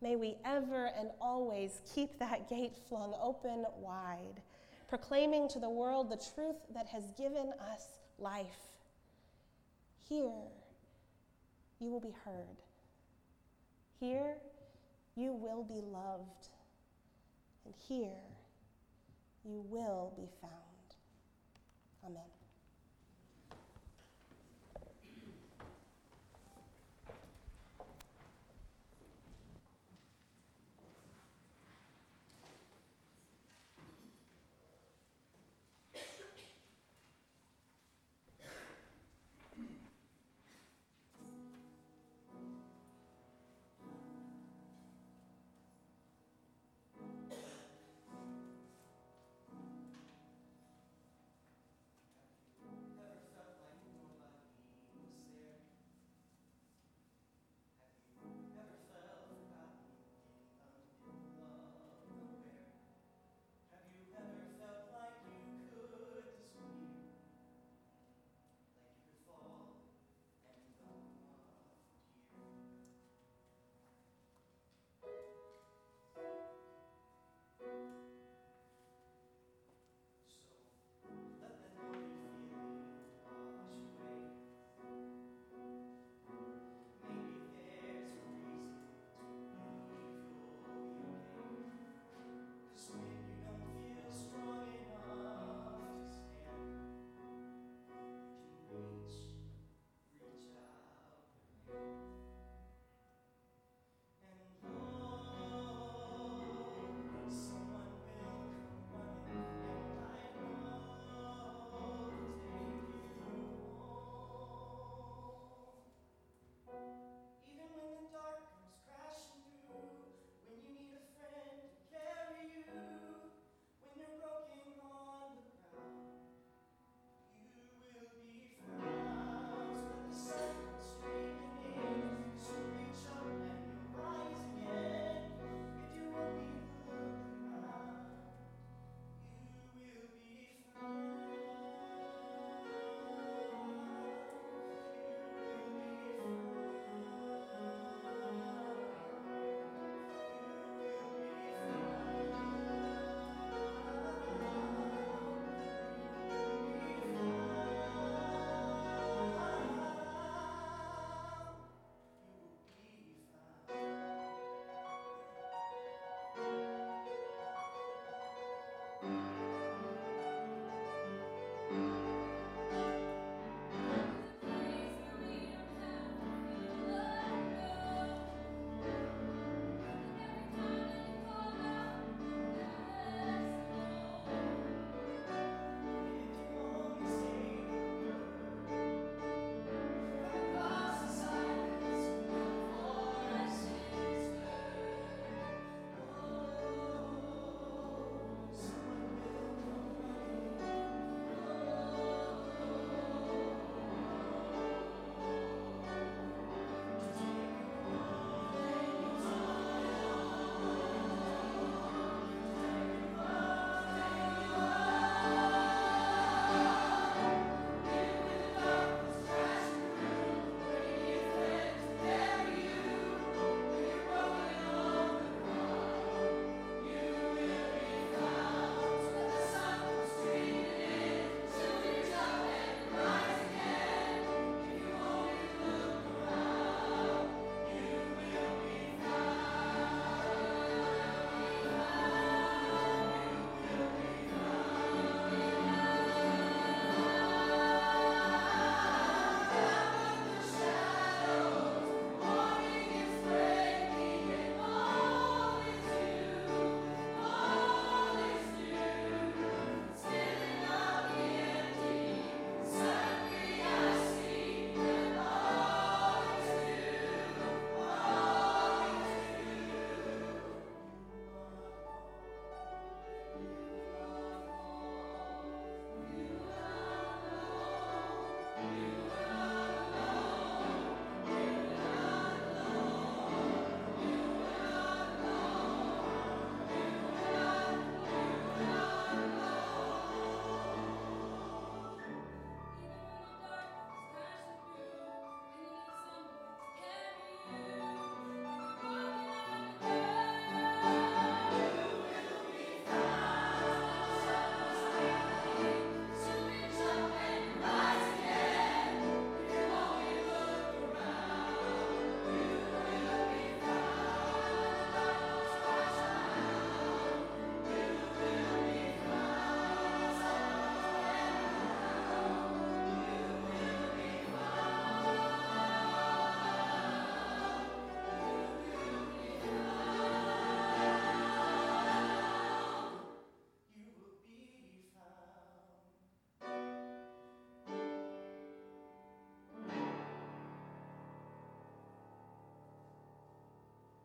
May 0.00 0.16
we 0.16 0.36
ever 0.44 0.90
and 0.98 1.10
always 1.20 1.80
keep 1.94 2.18
that 2.18 2.48
gate 2.48 2.76
flung 2.88 3.14
open 3.20 3.64
wide, 3.76 4.42
proclaiming 4.92 5.48
to 5.48 5.58
the 5.58 5.70
world 5.70 6.10
the 6.10 6.22
truth 6.34 6.56
that 6.74 6.86
has 6.86 7.12
given 7.12 7.50
us 7.72 7.86
life. 8.18 8.44
Here, 10.06 10.50
you 11.80 11.90
will 11.90 11.98
be 11.98 12.14
heard. 12.26 12.60
Here, 13.98 14.34
you 15.16 15.32
will 15.32 15.64
be 15.64 15.80
loved. 15.80 16.48
And 17.64 17.72
here, 17.88 18.20
you 19.46 19.64
will 19.70 20.12
be 20.14 20.28
found. 20.42 20.52
Amen. 22.04 22.41